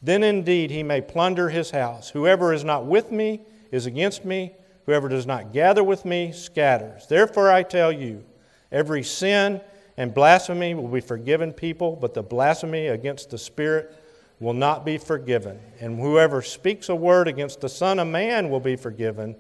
Then 0.01 0.23
indeed 0.23 0.71
he 0.71 0.83
may 0.83 1.01
plunder 1.01 1.49
his 1.49 1.71
house. 1.71 2.09
Whoever 2.11 2.53
is 2.53 2.65
not 2.65 2.87
with 2.87 3.13
me 3.13 3.43
is 3.71 3.87
against 3.87 4.25
me. 4.25 4.55
Whoever 4.87 5.09
does 5.09 5.27
not 5.27 5.53
gather 5.53 5.85
with 5.85 6.05
me 6.05 6.33
scatters. 6.33 7.07
Therefore 7.07 7.53
I 7.53 7.63
tell 7.63 7.93
you, 7.93 8.25
every 8.73 9.03
sin 9.03 9.61
and 10.03 10.13
blasphemy 10.13 10.75
will 10.75 10.89
be 10.89 11.01
forgiven 11.01 11.53
people, 11.53 11.95
but 11.95 12.13
the 12.13 12.25
blasphemy 12.25 12.89
against 12.89 13.31
the 13.31 13.39
Spirit 13.39 13.97
will 14.41 14.53
not 14.53 14.85
be 14.85 14.99
forgiven. 14.99 15.61
And 15.79 16.01
whoever 16.01 16.43
speaks 16.43 16.89
a 16.89 16.97
word 16.97 17.29
against 17.29 17.61
the 17.61 17.69
Son 17.69 18.01
of 18.01 18.09
Man 18.09 18.51
will 18.51 18.59
be 18.59 18.75
forgiven, 18.75 19.37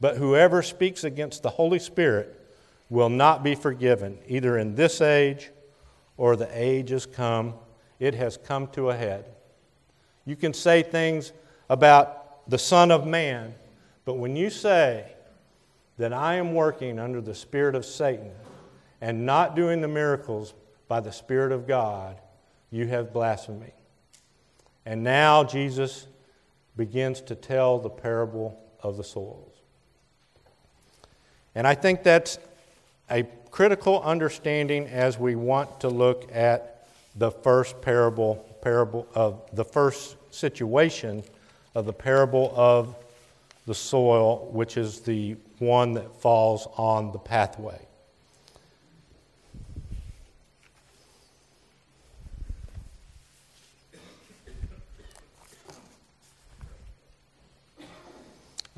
but 0.00 0.16
whoever 0.16 0.62
speaks 0.62 1.04
against 1.04 1.44
the 1.44 1.50
Holy 1.50 1.78
Spirit 1.78 2.36
will 2.88 3.08
not 3.08 3.44
be 3.44 3.54
forgiven, 3.54 4.18
either 4.26 4.58
in 4.58 4.74
this 4.74 5.00
age 5.00 5.52
or 6.16 6.34
the 6.34 6.50
age 6.52 6.90
has 6.90 7.06
come. 7.06 7.54
It 8.00 8.16
has 8.16 8.36
come 8.36 8.66
to 8.72 8.90
a 8.90 8.96
head. 8.96 9.26
You 10.26 10.34
can 10.34 10.52
say 10.52 10.82
things 10.82 11.32
about 11.68 12.50
the 12.50 12.58
Son 12.58 12.90
of 12.90 13.06
Man, 13.06 13.54
but 14.04 14.14
when 14.14 14.34
you 14.34 14.50
say 14.50 15.12
that 15.98 16.12
I 16.12 16.34
am 16.34 16.52
working 16.52 16.98
under 16.98 17.20
the 17.20 17.36
spirit 17.36 17.76
of 17.76 17.86
Satan 17.86 18.32
and 19.00 19.24
not 19.24 19.56
doing 19.56 19.80
the 19.80 19.88
miracles 19.88 20.54
by 20.88 21.00
the 21.00 21.12
Spirit 21.12 21.52
of 21.52 21.66
God, 21.66 22.20
you 22.70 22.86
have 22.86 23.12
blasphemed. 23.12 23.72
And 24.84 25.02
now 25.02 25.44
Jesus 25.44 26.06
begins 26.76 27.20
to 27.22 27.34
tell 27.34 27.78
the 27.78 27.90
parable 27.90 28.58
of 28.82 28.96
the 28.96 29.04
soils. 29.04 29.52
And 31.54 31.66
I 31.66 31.74
think 31.74 32.02
that's 32.02 32.38
a 33.10 33.24
critical 33.50 34.02
understanding 34.02 34.86
as 34.86 35.18
we 35.18 35.34
want 35.34 35.80
to 35.80 35.88
look 35.88 36.28
at 36.34 36.86
the 37.16 37.30
first 37.30 37.80
parable, 37.82 38.36
parable 38.62 39.06
of 39.14 39.42
the 39.52 39.64
first 39.64 40.16
situation 40.30 41.24
of 41.74 41.86
the 41.86 41.92
parable 41.92 42.52
of 42.54 42.96
the 43.66 43.74
soil, 43.74 44.48
which 44.52 44.76
is 44.76 45.00
the 45.00 45.36
one 45.58 45.92
that 45.94 46.14
falls 46.20 46.66
on 46.76 47.12
the 47.12 47.18
pathway. 47.18 47.78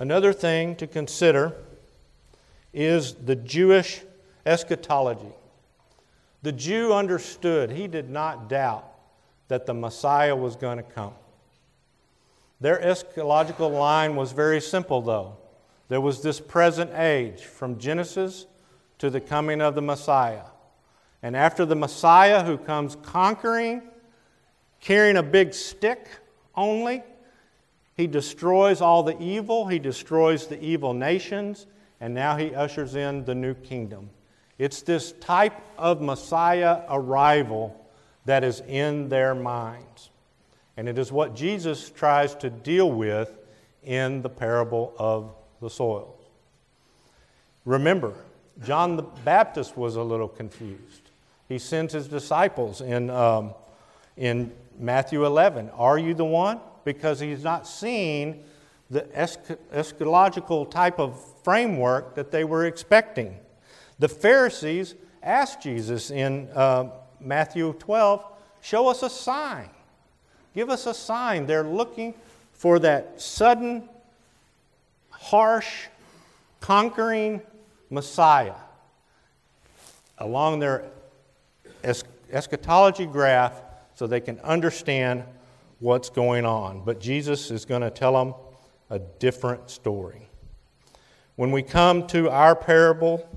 Another 0.02 0.32
thing 0.32 0.74
to 0.76 0.88
consider 0.88 1.54
is 2.72 3.14
the 3.14 3.36
Jewish 3.36 4.00
eschatology. 4.44 5.32
The 6.42 6.50
Jew 6.50 6.92
understood, 6.92 7.70
he 7.70 7.86
did 7.86 8.10
not 8.10 8.48
doubt 8.48 8.84
that 9.46 9.64
the 9.64 9.74
Messiah 9.74 10.34
was 10.34 10.56
going 10.56 10.78
to 10.78 10.82
come. 10.82 11.12
Their 12.60 12.80
eschatological 12.80 13.70
line 13.70 14.16
was 14.16 14.32
very 14.32 14.60
simple, 14.60 15.02
though. 15.02 15.36
There 15.88 16.00
was 16.00 16.20
this 16.20 16.40
present 16.40 16.90
age 16.94 17.42
from 17.44 17.78
Genesis 17.78 18.46
to 18.98 19.08
the 19.08 19.20
coming 19.20 19.60
of 19.60 19.76
the 19.76 19.82
Messiah. 19.82 20.46
And 21.22 21.36
after 21.36 21.64
the 21.64 21.76
Messiah, 21.76 22.42
who 22.42 22.58
comes 22.58 22.96
conquering, 23.04 23.82
carrying 24.80 25.16
a 25.18 25.22
big 25.22 25.54
stick 25.54 26.08
only, 26.56 27.04
he 27.96 28.06
destroys 28.06 28.80
all 28.80 29.02
the 29.02 29.20
evil, 29.20 29.66
he 29.66 29.78
destroys 29.78 30.46
the 30.46 30.62
evil 30.62 30.94
nations, 30.94 31.66
and 32.00 32.14
now 32.14 32.36
he 32.36 32.54
ushers 32.54 32.94
in 32.94 33.24
the 33.24 33.34
new 33.34 33.54
kingdom. 33.54 34.10
It's 34.58 34.82
this 34.82 35.12
type 35.12 35.54
of 35.76 36.00
Messiah 36.00 36.82
arrival 36.88 37.78
that 38.24 38.44
is 38.44 38.60
in 38.60 39.08
their 39.08 39.34
minds. 39.34 40.10
And 40.76 40.88
it 40.88 40.98
is 40.98 41.12
what 41.12 41.34
Jesus 41.34 41.90
tries 41.90 42.34
to 42.36 42.50
deal 42.50 42.90
with 42.90 43.36
in 43.82 44.22
the 44.22 44.28
parable 44.30 44.94
of 44.98 45.34
the 45.60 45.68
soils. 45.68 46.18
Remember, 47.64 48.14
John 48.64 48.96
the 48.96 49.02
Baptist 49.02 49.76
was 49.76 49.96
a 49.96 50.02
little 50.02 50.28
confused. 50.28 51.10
He 51.48 51.58
sends 51.58 51.92
his 51.92 52.08
disciples 52.08 52.80
in, 52.80 53.10
um, 53.10 53.54
in 54.16 54.52
Matthew 54.78 55.24
11 55.24 55.70
Are 55.70 55.98
you 55.98 56.14
the 56.14 56.24
one? 56.24 56.60
Because 56.84 57.20
he's 57.20 57.44
not 57.44 57.66
seen 57.66 58.44
the 58.90 59.02
eschatological 59.02 60.70
type 60.70 60.98
of 60.98 61.18
framework 61.42 62.14
that 62.14 62.30
they 62.30 62.44
were 62.44 62.66
expecting. 62.66 63.38
The 63.98 64.08
Pharisees 64.08 64.94
asked 65.22 65.62
Jesus 65.62 66.10
in 66.10 66.48
uh, 66.54 66.90
Matthew 67.20 67.72
12, 67.74 68.24
Show 68.60 68.88
us 68.88 69.02
a 69.02 69.10
sign. 69.10 69.70
Give 70.54 70.70
us 70.70 70.86
a 70.86 70.94
sign. 70.94 71.46
They're 71.46 71.64
looking 71.64 72.14
for 72.52 72.78
that 72.80 73.20
sudden, 73.20 73.88
harsh, 75.10 75.86
conquering 76.60 77.42
Messiah 77.90 78.54
along 80.18 80.60
their 80.60 80.84
eschatology 82.30 83.06
graph 83.06 83.60
so 83.94 84.06
they 84.06 84.20
can 84.20 84.38
understand 84.40 85.24
what's 85.82 86.10
going 86.10 86.46
on. 86.46 86.84
But 86.84 87.00
Jesus 87.00 87.50
is 87.50 87.64
going 87.64 87.82
to 87.82 87.90
tell 87.90 88.12
them 88.12 88.34
a 88.88 89.00
different 89.00 89.68
story. 89.68 90.28
When 91.34 91.50
we 91.50 91.62
come 91.62 92.06
to 92.08 92.30
our 92.30 92.54
parable, 92.54 93.28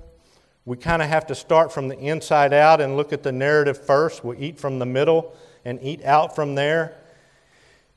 we 0.63 0.77
kind 0.77 1.01
of 1.01 1.07
have 1.09 1.25
to 1.27 1.35
start 1.35 1.73
from 1.73 1.87
the 1.87 1.97
inside 1.97 2.53
out 2.53 2.81
and 2.81 2.97
look 2.97 3.11
at 3.11 3.23
the 3.23 3.31
narrative 3.31 3.83
first. 3.83 4.23
We 4.23 4.37
eat 4.37 4.59
from 4.59 4.77
the 4.77 4.85
middle 4.85 5.35
and 5.65 5.79
eat 5.81 6.05
out 6.05 6.35
from 6.35 6.53
there. 6.53 6.95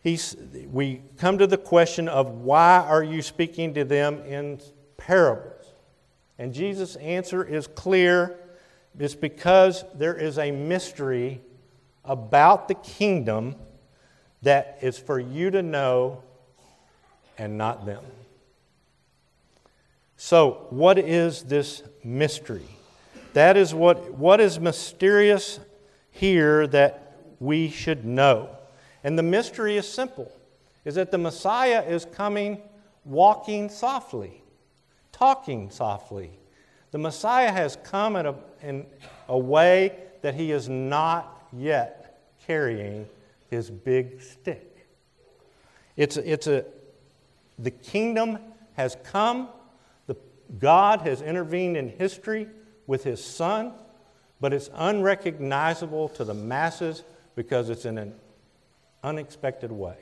He's, 0.00 0.34
we 0.72 1.02
come 1.18 1.36
to 1.38 1.46
the 1.46 1.58
question 1.58 2.08
of 2.08 2.30
why 2.30 2.78
are 2.78 3.04
you 3.04 3.20
speaking 3.20 3.74
to 3.74 3.84
them 3.84 4.22
in 4.24 4.60
parables? 4.96 5.66
And 6.38 6.54
Jesus' 6.54 6.96
answer 6.96 7.44
is 7.44 7.66
clear. 7.66 8.38
It's 8.98 9.14
because 9.14 9.84
there 9.94 10.14
is 10.14 10.38
a 10.38 10.50
mystery 10.52 11.42
about 12.02 12.68
the 12.68 12.74
kingdom 12.74 13.56
that 14.42 14.78
is 14.82 14.98
for 14.98 15.18
you 15.18 15.50
to 15.50 15.62
know 15.62 16.22
and 17.36 17.58
not 17.58 17.86
them. 17.86 18.04
So, 20.16 20.66
what 20.70 20.98
is 20.98 21.44
this 21.44 21.82
mystery? 22.02 22.66
That 23.34 23.56
is 23.56 23.72
what, 23.72 24.14
what 24.14 24.40
is 24.40 24.58
mysterious 24.58 25.60
here 26.10 26.66
that 26.68 27.16
we 27.38 27.70
should 27.70 28.04
know. 28.04 28.50
And 29.04 29.16
the 29.16 29.22
mystery 29.22 29.76
is 29.76 29.86
simple 29.86 30.32
is 30.84 30.96
that 30.96 31.10
the 31.10 31.18
Messiah 31.18 31.82
is 31.82 32.04
coming 32.04 32.60
walking 33.04 33.68
softly, 33.68 34.42
talking 35.12 35.70
softly. 35.70 36.30
The 36.90 36.98
Messiah 36.98 37.52
has 37.52 37.76
come 37.84 38.16
in 38.16 38.26
a, 38.26 38.34
in 38.62 38.86
a 39.28 39.38
way 39.38 39.94
that 40.22 40.34
he 40.34 40.50
is 40.50 40.68
not 40.68 41.46
yet 41.52 42.20
carrying 42.46 43.06
his 43.48 43.70
big 43.70 44.20
stick. 44.20 44.86
It's, 45.96 46.16
it's 46.16 46.46
a, 46.46 46.64
the 47.58 47.70
kingdom 47.70 48.38
has 48.74 48.96
come, 49.04 49.48
the, 50.06 50.16
God 50.58 51.00
has 51.02 51.22
intervened 51.22 51.76
in 51.76 51.88
history 51.88 52.48
with 52.86 53.04
his 53.04 53.22
son, 53.24 53.72
but 54.40 54.52
it's 54.52 54.70
unrecognizable 54.74 56.08
to 56.10 56.24
the 56.24 56.34
masses 56.34 57.02
because 57.34 57.70
it's 57.70 57.84
in 57.84 57.98
an 57.98 58.14
unexpected 59.02 59.72
way. 59.72 59.96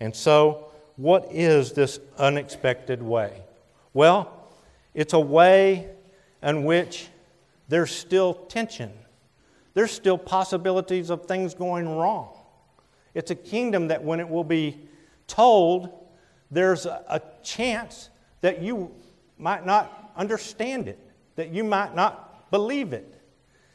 And 0.00 0.14
so, 0.14 0.70
what 0.96 1.26
is 1.32 1.72
this 1.72 1.98
unexpected 2.18 3.02
way? 3.02 3.42
Well, 3.92 4.48
it's 4.92 5.12
a 5.12 5.20
way 5.20 5.88
in 6.42 6.64
which 6.64 7.08
there's 7.68 7.90
still 7.90 8.34
tension 8.34 8.92
there's 9.74 9.90
still 9.90 10.16
possibilities 10.16 11.10
of 11.10 11.26
things 11.26 11.52
going 11.52 11.88
wrong. 11.88 12.33
It's 13.14 13.30
a 13.30 13.36
kingdom 13.36 13.88
that 13.88 14.02
when 14.02 14.20
it 14.20 14.28
will 14.28 14.44
be 14.44 14.88
told, 15.26 15.88
there's 16.50 16.86
a, 16.86 17.04
a 17.08 17.20
chance 17.42 18.10
that 18.40 18.60
you 18.60 18.92
might 19.38 19.64
not 19.64 20.12
understand 20.16 20.88
it, 20.88 20.98
that 21.36 21.50
you 21.50 21.64
might 21.64 21.94
not 21.94 22.50
believe 22.50 22.92
it. 22.92 23.20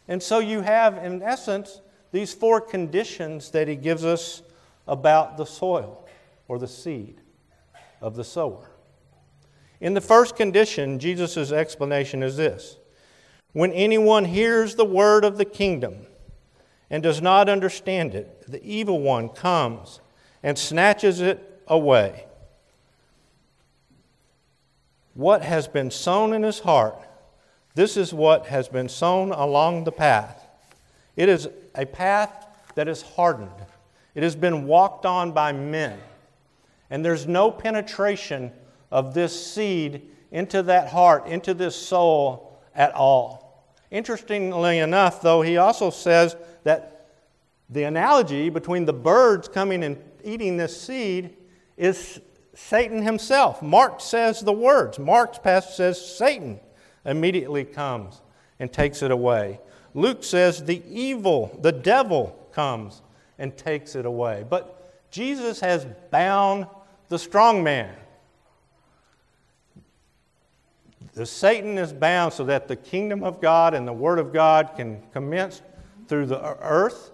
And 0.07 0.21
so 0.21 0.39
you 0.39 0.61
have, 0.61 0.97
in 0.97 1.21
essence, 1.21 1.81
these 2.11 2.33
four 2.33 2.59
conditions 2.61 3.51
that 3.51 3.67
he 3.67 3.75
gives 3.75 4.03
us 4.03 4.41
about 4.87 5.37
the 5.37 5.45
soil 5.45 6.07
or 6.47 6.57
the 6.57 6.67
seed 6.67 7.21
of 8.01 8.15
the 8.15 8.23
sower. 8.23 8.69
In 9.79 9.93
the 9.93 10.01
first 10.01 10.35
condition, 10.35 10.99
Jesus' 10.99 11.51
explanation 11.51 12.23
is 12.23 12.35
this 12.35 12.77
When 13.53 13.71
anyone 13.71 14.25
hears 14.25 14.75
the 14.75 14.85
word 14.85 15.23
of 15.23 15.37
the 15.37 15.45
kingdom 15.45 16.07
and 16.89 17.03
does 17.03 17.21
not 17.21 17.49
understand 17.49 18.15
it, 18.15 18.43
the 18.47 18.63
evil 18.63 18.99
one 18.99 19.29
comes 19.29 19.99
and 20.41 20.57
snatches 20.57 21.21
it 21.21 21.61
away. 21.67 22.25
What 25.13 25.41
has 25.41 25.67
been 25.67 25.91
sown 25.91 26.33
in 26.33 26.43
his 26.43 26.59
heart, 26.59 26.95
this 27.75 27.97
is 27.97 28.13
what 28.13 28.47
has 28.47 28.67
been 28.67 28.89
sown 28.89 29.31
along 29.31 29.83
the 29.83 29.91
path. 29.91 30.47
It 31.15 31.29
is 31.29 31.49
a 31.75 31.85
path 31.85 32.47
that 32.75 32.87
is 32.87 33.01
hardened, 33.01 33.51
it 34.15 34.23
has 34.23 34.35
been 34.35 34.65
walked 34.65 35.05
on 35.05 35.31
by 35.31 35.51
men, 35.51 35.99
and 36.89 37.03
there's 37.03 37.27
no 37.27 37.51
penetration 37.51 38.51
of 38.91 39.13
this 39.13 39.53
seed 39.53 40.09
into 40.31 40.63
that 40.63 40.89
heart, 40.89 41.27
into 41.27 41.53
this 41.53 41.75
soul 41.75 42.57
at 42.73 42.93
all. 42.93 43.73
Interestingly 43.91 44.79
enough, 44.79 45.21
though, 45.21 45.41
he 45.41 45.57
also 45.57 45.89
says 45.89 46.35
that 46.69 47.07
the 47.71 47.81
analogy 47.81 48.49
between 48.49 48.85
the 48.85 48.93
birds 48.93 49.47
coming 49.47 49.83
and 49.83 49.97
eating 50.23 50.55
this 50.55 50.79
seed 50.79 51.35
is 51.77 52.21
Satan 52.53 53.01
himself. 53.01 53.63
Mark 53.63 53.99
says 53.99 54.41
the 54.41 54.53
words. 54.53 54.99
Mark's 54.99 55.39
passage 55.39 55.73
says 55.75 56.17
Satan 56.17 56.59
immediately 57.05 57.65
comes 57.65 58.21
and 58.59 58.71
takes 58.71 59.01
it 59.01 59.09
away. 59.09 59.59
Luke 59.95 60.23
says 60.23 60.63
the 60.63 60.83
evil, 60.87 61.57
the 61.63 61.71
devil, 61.71 62.35
comes 62.51 63.01
and 63.39 63.57
takes 63.57 63.95
it 63.95 64.05
away. 64.05 64.45
But 64.47 65.09
Jesus 65.09 65.59
has 65.61 65.87
bound 66.11 66.67
the 67.07 67.17
strong 67.17 67.63
man. 67.63 67.95
The 71.13 71.25
Satan 71.25 71.79
is 71.79 71.91
bound 71.93 72.33
so 72.33 72.43
that 72.43 72.67
the 72.67 72.75
kingdom 72.75 73.23
of 73.23 73.41
God 73.41 73.73
and 73.73 73.87
the 73.87 73.93
word 73.93 74.19
of 74.19 74.31
God 74.31 74.73
can 74.75 75.01
commence 75.13 75.63
through 76.09 76.25
the 76.25 76.57
earth, 76.61 77.11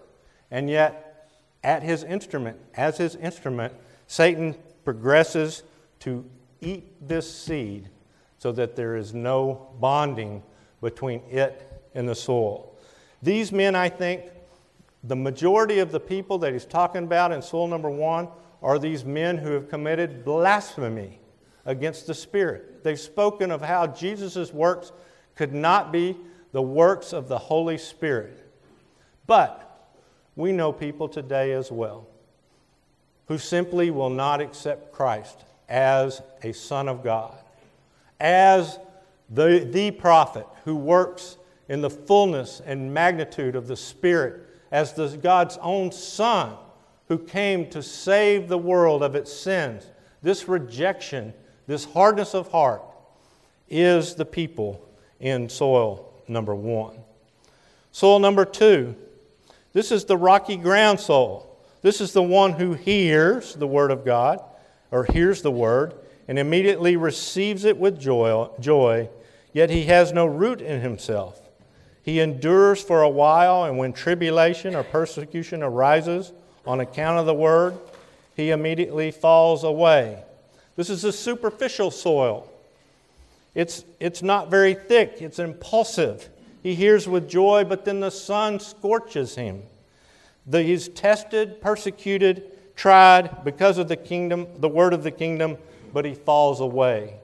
and 0.49 0.69
yet 0.69 1.29
at 1.63 1.83
his 1.83 2.03
instrument, 2.03 2.57
as 2.75 2.97
his 2.97 3.15
instrument, 3.15 3.73
Satan 4.07 4.55
progresses 4.83 5.63
to 5.99 6.25
eat 6.61 7.07
this 7.07 7.31
seed 7.31 7.89
so 8.39 8.51
that 8.53 8.75
there 8.75 8.95
is 8.95 9.13
no 9.13 9.69
bonding 9.79 10.41
between 10.81 11.21
it 11.29 11.83
and 11.93 12.07
the 12.07 12.15
soil. 12.15 12.73
These 13.21 13.51
men, 13.51 13.75
I 13.75 13.89
think, 13.89 14.23
the 15.03 15.15
majority 15.15 15.79
of 15.79 15.91
the 15.91 15.99
people 15.99 16.37
that 16.39 16.53
he's 16.53 16.65
talking 16.65 17.03
about 17.03 17.31
in 17.31 17.41
soil 17.41 17.67
number 17.67 17.89
one 17.89 18.27
are 18.61 18.79
these 18.79 19.03
men 19.03 19.37
who 19.37 19.51
have 19.51 19.69
committed 19.69 20.23
blasphemy 20.23 21.19
against 21.65 22.07
the 22.07 22.13
Spirit. 22.13 22.83
They've 22.83 22.99
spoken 22.99 23.51
of 23.51 23.61
how 23.61 23.87
Jesus' 23.87 24.53
works 24.53 24.91
could 25.35 25.53
not 25.53 25.91
be 25.91 26.15
the 26.51 26.61
works 26.61 27.13
of 27.13 27.27
the 27.27 27.37
Holy 27.37 27.77
Spirit. 27.77 28.44
But 29.27 29.89
we 30.35 30.51
know 30.51 30.71
people 30.71 31.07
today 31.07 31.53
as 31.53 31.71
well 31.71 32.07
who 33.27 33.37
simply 33.37 33.89
will 33.89 34.09
not 34.09 34.41
accept 34.41 34.91
Christ 34.91 35.43
as 35.67 36.21
a 36.43 36.51
Son 36.51 36.87
of 36.87 37.03
God, 37.03 37.33
as 38.19 38.77
the, 39.29 39.67
the 39.71 39.91
prophet 39.91 40.45
who 40.63 40.75
works 40.75 41.37
in 41.67 41.81
the 41.81 41.89
fullness 41.89 42.61
and 42.63 42.93
magnitude 42.93 43.55
of 43.55 43.67
the 43.67 43.75
Spirit, 43.75 44.47
as 44.71 44.93
the, 44.93 45.07
God's 45.17 45.57
own 45.61 45.91
Son 45.91 46.55
who 47.07 47.17
came 47.17 47.69
to 47.69 47.81
save 47.81 48.47
the 48.47 48.57
world 48.57 49.01
of 49.01 49.15
its 49.15 49.33
sins. 49.33 49.87
This 50.21 50.47
rejection, 50.47 51.33
this 51.67 51.85
hardness 51.85 52.33
of 52.33 52.51
heart, 52.51 52.83
is 53.69 54.15
the 54.15 54.25
people 54.25 54.87
in 55.19 55.49
soil 55.49 56.13
number 56.27 56.53
one. 56.53 56.97
Soil 57.91 58.19
number 58.19 58.45
two, 58.45 58.95
this 59.75 59.91
is 59.91 60.05
the 60.05 60.15
rocky 60.15 60.55
ground 60.55 61.01
soil. 61.01 61.53
This 61.81 61.99
is 61.99 62.13
the 62.13 62.23
one 62.23 62.53
who 62.53 62.75
hears 62.75 63.55
the 63.55 63.67
word 63.67 63.91
of 63.91 64.05
God, 64.05 64.41
or 64.89 65.03
hears 65.03 65.41
the 65.41 65.51
word, 65.51 65.93
and 66.29 66.39
immediately 66.39 66.95
receives 66.95 67.65
it 67.65 67.77
with 67.77 67.99
joy, 67.99 68.49
joy, 68.61 69.09
yet 69.51 69.69
he 69.69 69.83
has 69.83 70.13
no 70.13 70.25
root 70.25 70.61
in 70.61 70.79
himself. 70.79 71.41
He 72.03 72.21
endures 72.21 72.81
for 72.81 73.01
a 73.01 73.09
while, 73.09 73.65
and 73.65 73.77
when 73.77 73.91
tribulation 73.91 74.75
or 74.75 74.83
persecution 74.83 75.61
arises 75.61 76.31
on 76.65 76.79
account 76.79 77.19
of 77.19 77.25
the 77.25 77.33
word, 77.33 77.77
he 78.33 78.51
immediately 78.51 79.11
falls 79.11 79.65
away. 79.65 80.23
This 80.77 80.89
is 80.89 81.03
a 81.03 81.11
superficial 81.11 81.91
soil. 81.91 82.49
It's, 83.53 83.83
it's 83.99 84.23
not 84.23 84.49
very 84.49 84.73
thick, 84.73 85.17
it's 85.19 85.37
impulsive. 85.37 86.29
He 86.65 86.73
hears 86.73 87.07
with 87.07 87.29
joy, 87.29 87.63
but 87.63 87.85
then 87.85 87.99
the 87.99 88.09
sun 88.09 88.59
scorches 88.59 89.35
him. 89.35 89.61
The, 90.47 90.63
he's 90.63 90.87
tested, 90.87 91.61
persecuted, 91.61 92.75
tried 92.75 93.45
because 93.45 93.77
of 93.77 93.87
the 93.87 93.95
kingdom, 93.95 94.47
the 94.57 94.67
word 94.67 94.91
of 94.91 95.03
the 95.03 95.11
kingdom, 95.11 95.59
but 95.93 96.05
he 96.05 96.15
falls 96.15 96.61
away. 96.61 97.17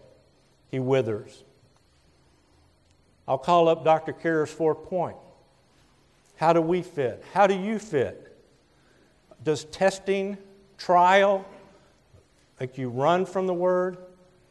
He 0.69 0.77
withers. 0.77 1.43
I'll 3.27 3.39
call 3.39 3.67
up 3.67 3.83
Dr. 3.83 4.13
Kerr's 4.13 4.51
fourth 4.51 4.83
point. 4.83 5.17
How 6.35 6.53
do 6.53 6.61
we 6.61 6.83
fit? 6.83 7.25
How 7.33 7.47
do 7.47 7.55
you 7.55 7.79
fit? 7.79 8.37
Does 9.43 9.63
testing, 9.63 10.37
trial, 10.77 11.47
make 12.59 12.77
you 12.77 12.89
run 12.89 13.25
from 13.25 13.47
the 13.47 13.55
word, 13.55 13.97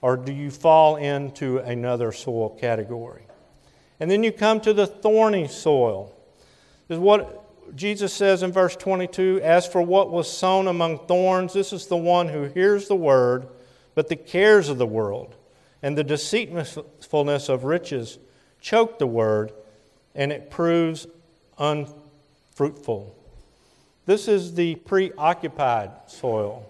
or 0.02 0.16
do 0.16 0.32
you 0.32 0.50
fall 0.50 0.96
into 0.96 1.58
another 1.58 2.10
soil 2.10 2.50
category? 2.50 3.22
And 4.00 4.10
then 4.10 4.24
you 4.24 4.32
come 4.32 4.60
to 4.62 4.72
the 4.72 4.86
thorny 4.86 5.46
soil. 5.46 6.12
This 6.88 6.96
is 6.96 7.00
what 7.00 7.76
Jesus 7.76 8.12
says 8.12 8.42
in 8.42 8.50
verse 8.50 8.74
22 8.74 9.40
As 9.42 9.66
for 9.66 9.82
what 9.82 10.10
was 10.10 10.30
sown 10.30 10.66
among 10.66 11.06
thorns, 11.06 11.52
this 11.52 11.72
is 11.72 11.86
the 11.86 11.96
one 11.96 12.28
who 12.28 12.44
hears 12.44 12.88
the 12.88 12.96
word, 12.96 13.46
but 13.94 14.08
the 14.08 14.16
cares 14.16 14.68
of 14.68 14.78
the 14.78 14.86
world 14.86 15.36
and 15.82 15.96
the 15.96 16.04
deceitfulness 16.04 17.48
of 17.48 17.64
riches 17.64 18.18
choke 18.60 18.98
the 18.98 19.06
word, 19.06 19.52
and 20.14 20.32
it 20.32 20.50
proves 20.50 21.06
unfruitful. 21.58 23.16
This 24.06 24.28
is 24.28 24.54
the 24.54 24.74
preoccupied 24.74 25.90
soil, 26.06 26.66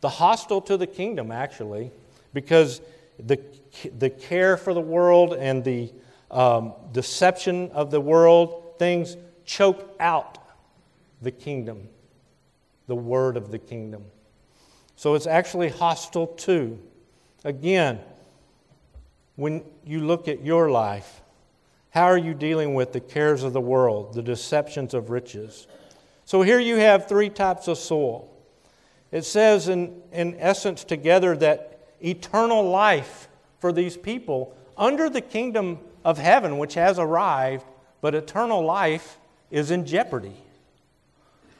the 0.00 0.08
hostile 0.08 0.60
to 0.62 0.76
the 0.76 0.86
kingdom, 0.86 1.30
actually, 1.30 1.90
because 2.32 2.80
the, 3.18 3.38
the 3.98 4.10
care 4.10 4.56
for 4.56 4.72
the 4.72 4.80
world 4.80 5.34
and 5.34 5.64
the 5.64 5.92
um, 6.32 6.72
deception 6.92 7.70
of 7.72 7.90
the 7.90 8.00
world, 8.00 8.74
things 8.78 9.16
choke 9.44 9.94
out 10.00 10.38
the 11.20 11.30
kingdom, 11.30 11.88
the 12.86 12.96
word 12.96 13.36
of 13.36 13.50
the 13.50 13.58
kingdom. 13.58 14.04
So 14.96 15.14
it's 15.14 15.26
actually 15.26 15.68
hostile 15.68 16.26
too. 16.26 16.80
Again, 17.44 18.00
when 19.36 19.62
you 19.84 20.00
look 20.00 20.28
at 20.28 20.44
your 20.44 20.70
life, 20.70 21.20
how 21.90 22.04
are 22.04 22.18
you 22.18 22.32
dealing 22.32 22.74
with 22.74 22.92
the 22.92 23.00
cares 23.00 23.42
of 23.42 23.52
the 23.52 23.60
world, 23.60 24.14
the 24.14 24.22
deceptions 24.22 24.94
of 24.94 25.10
riches? 25.10 25.66
So 26.24 26.42
here 26.42 26.58
you 26.58 26.76
have 26.76 27.08
three 27.08 27.28
types 27.28 27.68
of 27.68 27.76
soil. 27.76 28.28
It 29.10 29.24
says, 29.26 29.68
in, 29.68 30.00
in 30.12 30.36
essence, 30.38 30.84
together 30.84 31.36
that 31.36 31.80
eternal 32.02 32.68
life 32.68 33.28
for 33.58 33.72
these 33.72 33.96
people 33.96 34.56
under 34.76 35.10
the 35.10 35.20
kingdom 35.20 35.78
of 36.04 36.18
heaven, 36.18 36.58
which 36.58 36.74
has 36.74 36.98
arrived, 36.98 37.64
but 38.00 38.14
eternal 38.14 38.64
life 38.64 39.18
is 39.50 39.70
in 39.70 39.86
jeopardy. 39.86 40.36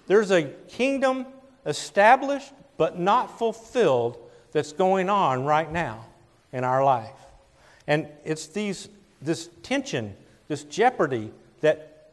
There's 0.07 0.31
a 0.31 0.45
kingdom 0.69 1.27
established 1.65 2.53
but 2.77 2.99
not 2.99 3.39
fulfilled 3.39 4.19
that's 4.53 4.73
going 4.73 5.09
on 5.09 5.45
right 5.45 5.71
now 5.71 6.05
in 6.53 6.65
our 6.65 6.85
life. 6.85 7.11
And 7.87 8.09
it's 8.25 8.47
these, 8.49 8.89
this 9.21 9.49
tension, 9.63 10.15
this 10.49 10.65
jeopardy 10.65 11.31
that 11.61 12.11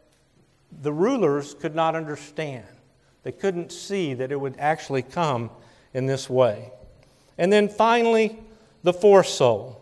the 0.81 0.93
rulers 0.93 1.53
could 1.55 1.75
not 1.75 1.95
understand. 1.95 2.65
They 3.23 3.31
couldn't 3.31 3.71
see 3.71 4.13
that 4.13 4.31
it 4.31 4.39
would 4.39 4.55
actually 4.59 5.01
come 5.01 5.49
in 5.93 6.05
this 6.05 6.29
way. 6.29 6.71
And 7.37 7.51
then 7.51 7.67
finally, 7.67 8.39
the 8.83 8.93
fourth 8.93 9.27
soul. 9.27 9.81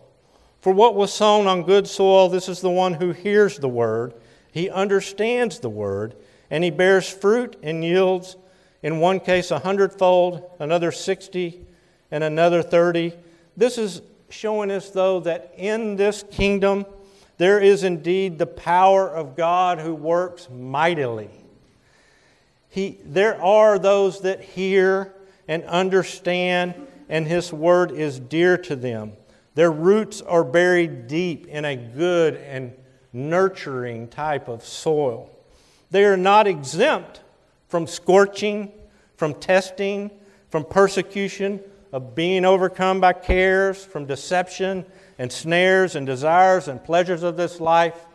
For 0.62 0.74
what 0.74 0.96
was 0.96 1.14
sown 1.14 1.48
on 1.48 1.64
good 1.64 1.88
soil, 1.88 2.30
this 2.30 2.50
is 2.50 2.62
the 2.62 2.70
one 2.70 2.96
who 2.96 3.12
hears 3.12 3.58
the 3.58 3.70
word 3.70 4.14
He 4.52 4.70
understands 4.70 5.60
the 5.60 5.70
word, 5.70 6.16
and 6.50 6.64
he 6.64 6.72
bears 6.72 7.08
fruit 7.08 7.58
and 7.62 7.84
yields, 7.84 8.38
in 8.82 9.00
one 9.00 9.20
case, 9.20 9.52
a 9.52 9.60
hundredfold, 9.60 10.50
another 10.60 10.92
60, 10.92 11.66
and 12.12 12.24
another 12.24 12.64
30. 12.64 13.14
This 13.56 13.78
is 13.78 14.02
showing 14.30 14.72
us, 14.72 14.90
though, 14.90 15.20
that 15.22 15.54
in 15.58 15.96
this 15.96 16.24
kingdom 16.32 16.86
there 17.38 17.60
is 17.60 17.84
indeed 17.84 18.40
the 18.40 18.48
power 18.48 19.08
of 19.08 19.36
God 19.36 19.80
who 19.80 19.94
works 19.94 20.50
mightily. 20.50 21.30
He, 22.70 22.98
there 23.04 23.42
are 23.42 23.80
those 23.80 24.22
that 24.22 24.42
hear 24.42 25.14
and 25.48 25.64
understand, 25.66 26.76
and 27.10 27.28
His 27.28 27.54
word 27.54 27.92
is 27.92 28.20
dear 28.20 28.58
to 28.60 28.76
them. 28.76 29.14
Their 29.58 29.72
roots 29.72 30.22
are 30.22 30.44
buried 30.44 31.08
deep 31.08 31.48
in 31.48 31.66
a 31.66 31.76
good 31.76 32.36
and 32.36 32.74
nurturing 33.12 34.08
type 34.08 34.50
of 34.50 34.64
soil. 34.64 35.32
They 35.90 36.06
are 36.06 36.16
not 36.16 36.46
exempt 36.46 37.22
from 37.68 37.88
scorching, 37.88 38.72
from 39.16 39.34
testing, 39.34 40.12
from 40.50 40.64
persecution, 40.64 41.60
of 41.92 42.14
being 42.14 42.46
overcome 42.46 43.02
by 43.02 43.14
cares, 43.14 43.84
from 43.84 44.06
deception 44.06 44.86
and 45.18 45.32
snares 45.32 45.96
and 45.96 46.06
desires 46.06 46.68
and 46.68 46.84
pleasures 46.84 47.24
of 47.24 47.36
this 47.36 47.60
life, 47.60 48.06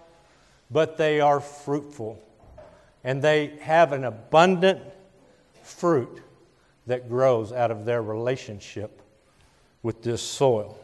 but 0.71 0.97
they 0.97 1.21
are 1.21 1.41
fruitful 1.41 2.23
and 3.03 3.21
they 3.21 3.59
have 3.63 3.91
an 3.91 4.05
abundant 4.05 4.81
fruit 5.65 6.23
that 6.87 7.09
grows 7.09 7.51
out 7.53 7.73
of 7.73 7.85
their 7.85 8.01
relationship 8.01 9.03
with 9.83 10.05
this 10.05 10.23
soil. 10.23 10.79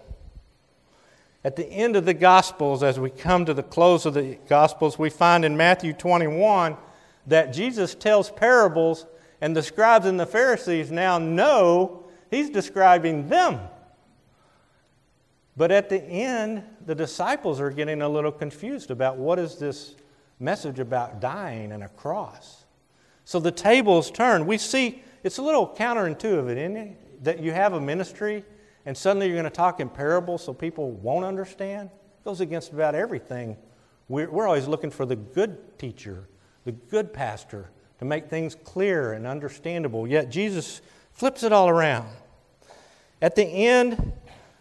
At 1.48 1.56
the 1.56 1.64
end 1.66 1.96
of 1.96 2.04
the 2.04 2.12
Gospels, 2.12 2.82
as 2.82 3.00
we 3.00 3.08
come 3.08 3.46
to 3.46 3.54
the 3.54 3.62
close 3.62 4.04
of 4.04 4.12
the 4.12 4.36
Gospels, 4.50 4.98
we 4.98 5.08
find 5.08 5.46
in 5.46 5.56
Matthew 5.56 5.94
21 5.94 6.76
that 7.26 7.54
Jesus 7.54 7.94
tells 7.94 8.30
parables, 8.30 9.06
and 9.40 9.56
the 9.56 9.62
scribes 9.62 10.04
and 10.04 10.20
the 10.20 10.26
Pharisees 10.26 10.92
now 10.92 11.16
know 11.16 12.04
he's 12.30 12.50
describing 12.50 13.30
them. 13.30 13.60
But 15.56 15.72
at 15.72 15.88
the 15.88 16.02
end, 16.02 16.64
the 16.84 16.94
disciples 16.94 17.62
are 17.62 17.70
getting 17.70 18.02
a 18.02 18.08
little 18.10 18.30
confused 18.30 18.90
about 18.90 19.16
what 19.16 19.38
is 19.38 19.56
this 19.56 19.96
message 20.38 20.78
about 20.78 21.18
dying 21.18 21.72
and 21.72 21.82
a 21.82 21.88
cross. 21.88 22.66
So 23.24 23.40
the 23.40 23.52
tables 23.52 24.10
turn. 24.10 24.44
We 24.44 24.58
see 24.58 25.02
it's 25.24 25.38
a 25.38 25.42
little 25.42 25.66
counterintuitive, 25.66 26.58
isn't 26.58 26.76
it? 26.76 27.24
That 27.24 27.40
you 27.40 27.52
have 27.52 27.72
a 27.72 27.80
ministry 27.80 28.44
and 28.86 28.96
suddenly 28.96 29.26
you're 29.26 29.36
going 29.36 29.44
to 29.44 29.50
talk 29.50 29.80
in 29.80 29.88
parables 29.88 30.44
so 30.44 30.52
people 30.52 30.92
won't 30.92 31.24
understand. 31.24 31.90
It 31.90 32.24
goes 32.24 32.40
against 32.40 32.72
about 32.72 32.94
everything. 32.94 33.56
We're, 34.08 34.30
we're 34.30 34.46
always 34.46 34.66
looking 34.66 34.90
for 34.90 35.06
the 35.06 35.16
good 35.16 35.78
teacher, 35.78 36.28
the 36.64 36.72
good 36.72 37.12
pastor, 37.12 37.70
to 37.98 38.04
make 38.04 38.28
things 38.28 38.54
clear 38.54 39.12
and 39.12 39.26
understandable. 39.26 40.06
Yet 40.06 40.30
Jesus 40.30 40.80
flips 41.12 41.42
it 41.42 41.52
all 41.52 41.68
around. 41.68 42.08
At 43.20 43.34
the 43.34 43.44
end, 43.44 44.12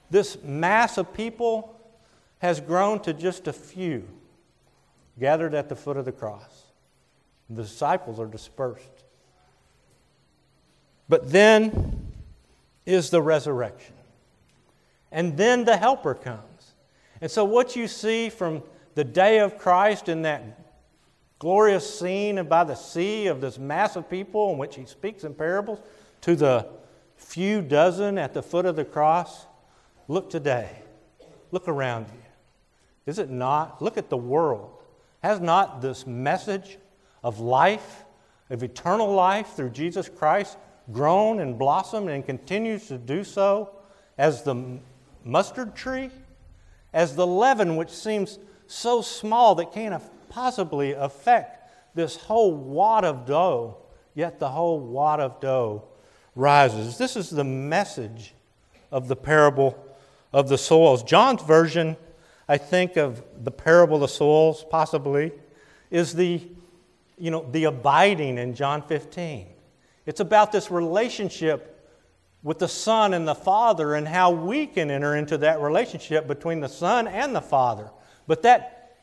this 0.10 0.42
mass 0.44 0.98
of 0.98 1.14
people 1.14 1.80
has 2.40 2.60
grown 2.60 3.00
to 3.02 3.14
just 3.14 3.48
a 3.48 3.54
few 3.54 4.08
gathered 5.20 5.54
at 5.54 5.70
the 5.70 5.76
foot 5.76 5.98
of 5.98 6.06
the 6.06 6.12
cross. 6.12 6.64
The 7.50 7.64
disciples 7.64 8.20
are 8.20 8.26
dispersed. 8.26 9.04
But 11.10 11.32
then 11.32 12.12
is 12.86 13.10
the 13.10 13.22
resurrection. 13.22 13.96
And 15.12 15.38
then 15.38 15.66
the 15.66 15.78
helper 15.78 16.14
comes. 16.14 16.74
And 17.22 17.32
so, 17.32 17.46
what 17.46 17.76
you 17.76 17.88
see 17.88 18.30
from 18.30 18.64
the 18.96 19.04
day 19.04 19.40
of 19.40 19.58
Christ 19.58 20.10
in 20.10 20.24
that 20.24 20.44
glorious 21.40 22.00
scene 22.00 22.44
by 22.46 22.64
the 22.64 22.76
sea 22.76 23.28
of 23.28 23.42
this 23.42 23.58
mass 23.58 23.96
of 23.96 24.10
people 24.10 24.52
in 24.52 24.58
which 24.58 24.76
he 24.76 24.86
speaks 24.86 25.24
in 25.24 25.34
parables 25.34 25.80
to 26.22 26.36
the 26.36 26.68
few 27.16 27.62
dozen 27.62 28.18
at 28.18 28.34
the 28.34 28.42
foot 28.42 28.66
of 28.66 28.76
the 28.76 28.86
cross, 28.86 29.46
look 30.08 30.30
today. 30.30 30.70
Look 31.52 31.68
around 31.68 32.08
you. 32.08 32.22
Is 33.06 33.20
it 33.20 33.30
not? 33.30 33.82
Look 33.82 33.98
at 33.98 34.10
the 34.10 34.18
world. 34.18 34.72
Has 35.24 35.40
not 35.40 35.82
this 35.82 36.06
message 36.06 36.78
of 37.24 37.40
life, 37.40 38.04
of 38.50 38.64
eternal 38.64 39.14
life 39.14 39.56
through 39.56 39.72
Jesus 39.72 40.10
Christ, 40.10 40.58
grown 40.92 41.40
and 41.40 41.58
blossomed 41.58 42.10
and 42.10 42.26
continues 42.26 42.88
to 42.88 42.98
do 42.98 43.24
so 43.24 43.72
as 44.18 44.44
the 44.44 44.80
mustard 45.28 45.76
tree, 45.76 46.10
as 46.94 47.16
the 47.16 47.28
leaven 47.28 47.76
which 47.76 47.90
seems 47.90 48.40
so 48.66 49.02
small 49.02 49.56
that 49.56 49.72
can't 49.72 50.02
possibly 50.30 50.94
affect 50.94 51.70
this 51.96 52.16
whole 52.16 52.54
wad 52.54 53.04
of 53.04 53.26
dough, 53.26 53.78
yet 54.14 54.40
the 54.40 54.50
whole 54.50 54.80
wad 54.80 55.20
of 55.20 55.40
dough 55.40 55.84
rises. 56.36 56.98
This 56.98 57.16
is 57.16 57.30
the 57.30 57.44
message 57.44 58.34
of 58.92 59.08
the 59.08 59.16
parable 59.16 59.84
of 60.32 60.50
the 60.50 60.58
soils. 60.58 61.04
John's 61.04 61.42
version, 61.42 61.98
I 62.48 62.58
think, 62.58 62.96
of 62.96 63.24
the 63.44 63.52
parable 63.52 63.96
of 63.96 64.02
the 64.02 64.08
soils, 64.08 64.66
possibly, 64.70 65.32
is 65.90 66.14
the, 66.14 66.42
you 67.18 67.32
know, 67.32 67.46
the 67.52 67.66
abiding 67.66 68.38
in 68.38 68.54
John 68.54 68.82
15. 68.82 69.48
It's 70.06 70.20
about 70.20 70.52
this 70.52 70.72
relationship 70.72 71.77
with 72.44 72.60
the 72.60 72.68
Son 72.68 73.14
and 73.14 73.28
the 73.28 73.36
Father 73.36 73.96
and 73.96 74.08
how 74.08 74.32
we 74.32 74.66
can 74.68 74.92
enter 74.92 75.16
into 75.16 75.38
that 75.40 75.60
relationship 75.60 76.28
between 76.28 76.60
the 76.60 76.70
Son 76.70 77.08
and 77.08 77.36
the 77.36 77.42
Father. 77.42 77.90
But 78.28 78.44
that 78.44 78.98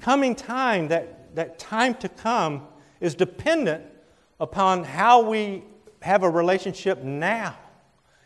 coming 0.00 0.34
time, 0.34 0.88
that, 0.88 1.34
that 1.36 1.58
time 1.58 1.94
to 1.96 2.08
come, 2.08 2.66
is 3.00 3.14
dependent 3.14 3.84
upon 4.40 4.84
how 4.84 5.28
we 5.28 5.62
have 6.02 6.22
a 6.22 6.30
relationship 6.30 7.02
now. 7.02 7.56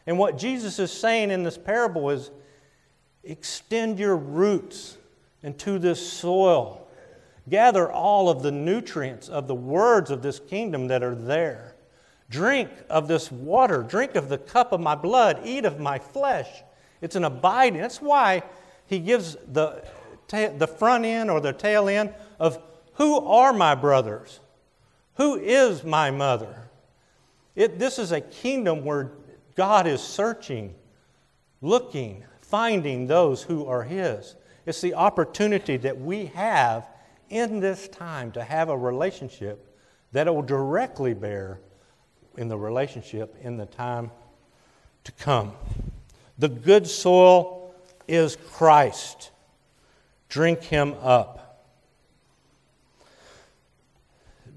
And 0.06 0.18
what 0.18 0.38
Jesus 0.38 0.78
is 0.78 0.90
saying 0.90 1.30
in 1.30 1.42
this 1.42 1.58
parable 1.58 2.10
is 2.10 2.30
extend 3.22 3.98
your 3.98 4.16
roots 4.16 4.96
into 5.42 5.78
this 5.78 6.04
soil. 6.12 6.88
Gather 7.48 7.90
all 7.90 8.28
of 8.28 8.42
the 8.42 8.52
nutrients 8.52 9.28
of 9.28 9.46
the 9.46 9.54
words 9.54 10.10
of 10.10 10.22
this 10.22 10.38
kingdom 10.38 10.88
that 10.88 11.02
are 11.02 11.14
there. 11.14 11.76
Drink 12.30 12.70
of 12.88 13.08
this 13.08 13.30
water, 13.30 13.82
drink 13.82 14.14
of 14.14 14.28
the 14.28 14.38
cup 14.38 14.72
of 14.72 14.80
my 14.80 14.94
blood, 14.94 15.40
eat 15.44 15.64
of 15.64 15.80
my 15.80 15.98
flesh. 15.98 16.48
It's 17.00 17.16
an 17.16 17.24
abiding. 17.24 17.80
That's 17.80 18.00
why 18.00 18.44
he 18.86 19.00
gives 19.00 19.36
the, 19.52 19.84
the 20.28 20.66
front 20.78 21.04
end 21.04 21.28
or 21.28 21.40
the 21.40 21.52
tail 21.52 21.88
end 21.88 22.14
of 22.38 22.58
who 22.94 23.18
are 23.26 23.52
my 23.52 23.74
brothers? 23.74 24.40
Who 25.14 25.36
is 25.36 25.82
my 25.82 26.10
mother? 26.10 26.70
It, 27.56 27.78
this 27.78 27.98
is 27.98 28.12
a 28.12 28.20
kingdom 28.20 28.84
where 28.84 29.10
God 29.56 29.86
is 29.86 30.00
searching, 30.00 30.74
looking, 31.60 32.24
finding 32.40 33.06
those 33.06 33.42
who 33.42 33.66
are 33.66 33.82
His. 33.82 34.36
It's 34.66 34.80
the 34.80 34.94
opportunity 34.94 35.76
that 35.78 36.00
we 36.00 36.26
have 36.26 36.86
in 37.28 37.60
this 37.60 37.88
time 37.88 38.32
to 38.32 38.44
have 38.44 38.68
a 38.68 38.76
relationship 38.76 39.66
that 40.12 40.32
will 40.32 40.42
directly 40.42 41.14
bear 41.14 41.60
in 42.36 42.48
the 42.48 42.56
relationship 42.56 43.36
in 43.42 43.56
the 43.56 43.66
time 43.66 44.10
to 45.04 45.12
come. 45.12 45.52
The 46.38 46.48
good 46.48 46.86
soil 46.86 47.74
is 48.08 48.36
Christ. 48.52 49.30
Drink 50.28 50.62
him 50.62 50.94
up. 51.02 51.36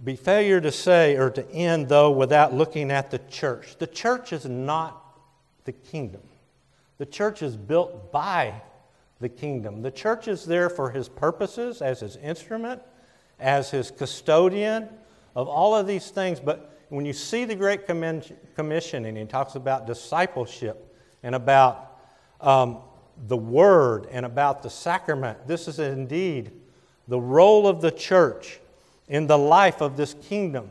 Be 0.04 0.16
failure 0.16 0.60
to 0.60 0.72
say 0.72 1.16
or 1.16 1.30
to 1.32 1.50
end, 1.52 1.88
though, 1.88 2.12
without 2.12 2.54
looking 2.54 2.92
at 2.92 3.10
the 3.10 3.20
church. 3.20 3.78
The 3.78 3.88
church 3.88 4.34
is 4.34 4.46
not 4.46 5.02
the 5.64 5.72
kingdom. 5.72 6.22
The 6.98 7.06
church 7.06 7.42
is 7.42 7.56
built 7.56 8.12
by 8.12 8.54
the 9.20 9.30
kingdom. 9.30 9.82
The 9.82 9.92
church 9.92 10.28
is 10.28 10.46
there 10.46 10.70
for 10.70 10.92
his 10.92 11.08
purposes 11.08 11.82
as 11.82 12.02
his 12.02 12.18
instrument, 12.18 12.82
as 13.40 13.72
his 13.72 13.92
custodian 13.92 14.90
of 15.36 15.48
all 15.48 15.76
of 15.76 15.88
these 15.88 16.10
things, 16.10 16.40
but 16.40 16.73
when 16.94 17.06
you 17.06 17.14
see 17.14 17.44
the 17.44 17.56
Great 17.56 17.88
Commission 17.88 19.06
and 19.06 19.18
he 19.18 19.26
talks 19.26 19.56
about 19.56 19.88
discipleship 19.88 20.96
and 21.24 21.34
about 21.34 22.00
um, 22.40 22.82
the 23.26 23.36
Word 23.36 24.08
and 24.12 24.28
about 24.28 24.62
the 24.62 24.70
sacrament, 24.70 25.48
this 25.48 25.68
is 25.68 25.80
indeed 25.80 26.52
the 27.08 27.20
role 27.20 27.66
of 27.66 27.82
the 27.82 27.90
church 27.90 28.60
in 29.08 29.26
the 29.26 29.36
life 29.36 29.82
of 29.82 29.98
this 29.98 30.14
kingdom. 30.22 30.70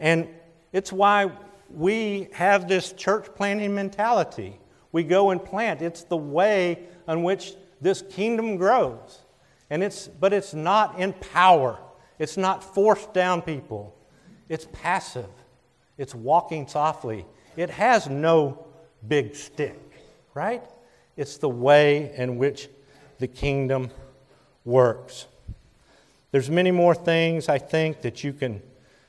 And 0.00 0.28
it's 0.72 0.90
why 0.90 1.30
we 1.68 2.28
have 2.32 2.66
this 2.66 2.94
church 2.94 3.26
planting 3.34 3.74
mentality. 3.74 4.58
We 4.92 5.04
go 5.04 5.28
and 5.28 5.44
plant. 5.44 5.82
It's 5.82 6.04
the 6.04 6.16
way 6.16 6.84
in 7.06 7.22
which 7.22 7.52
this 7.82 8.00
kingdom 8.00 8.56
grows. 8.56 9.18
And 9.68 9.82
it's, 9.82 10.08
but 10.08 10.32
it's 10.32 10.54
not 10.54 10.98
in 10.98 11.12
power. 11.12 11.78
It's 12.18 12.38
not 12.38 12.64
forced 12.64 13.12
down 13.12 13.42
people. 13.42 13.94
It's 14.48 14.66
passive, 14.72 15.30
it's 15.98 16.14
walking 16.14 16.66
softly. 16.66 17.24
It 17.56 17.70
has 17.70 18.08
no 18.08 18.66
big 19.06 19.34
stick, 19.34 19.78
right? 20.34 20.62
It's 21.16 21.38
the 21.38 21.48
way 21.48 22.12
in 22.16 22.36
which 22.36 22.68
the 23.18 23.28
kingdom 23.28 23.90
works. 24.64 25.26
There's 26.32 26.50
many 26.50 26.72
more 26.72 26.94
things 26.94 27.48
I 27.48 27.58
think 27.58 28.02
that 28.02 28.24
you 28.24 28.32
can 28.32 28.60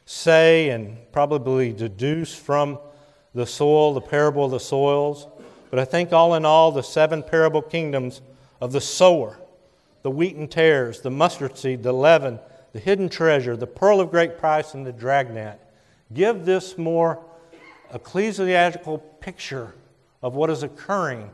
say 0.05 0.69
and 0.69 0.97
probably 1.11 1.73
deduce 1.73 2.35
from 2.35 2.77
the 3.33 3.47
soil, 3.47 3.93
the 3.93 4.01
parable 4.01 4.45
of 4.45 4.51
the 4.51 4.59
soils. 4.59 5.27
But 5.71 5.79
I 5.79 5.85
think 5.85 6.13
all 6.13 6.35
in 6.35 6.45
all, 6.45 6.71
the 6.71 6.83
seven 6.83 7.23
parable 7.23 7.61
kingdoms 7.61 8.21
of 8.61 8.71
the 8.71 8.81
sower, 8.81 9.39
the 10.03 10.11
wheat 10.11 10.35
and 10.35 10.49
tares, 10.49 11.01
the 11.01 11.09
mustard 11.09 11.57
seed, 11.57 11.81
the 11.81 11.91
leaven, 11.91 12.39
the 12.75 12.81
hidden 12.81 13.07
treasure, 13.07 13.55
the 13.55 13.65
pearl 13.65 14.01
of 14.01 14.11
great 14.11 14.37
price, 14.37 14.73
and 14.73 14.85
the 14.85 14.91
dragnet 14.91 15.61
give 16.13 16.43
this 16.43 16.77
more 16.77 17.23
ecclesiastical 17.93 18.97
picture 18.97 19.73
of 20.21 20.35
what 20.35 20.49
is 20.49 20.61
occurring 20.61 21.29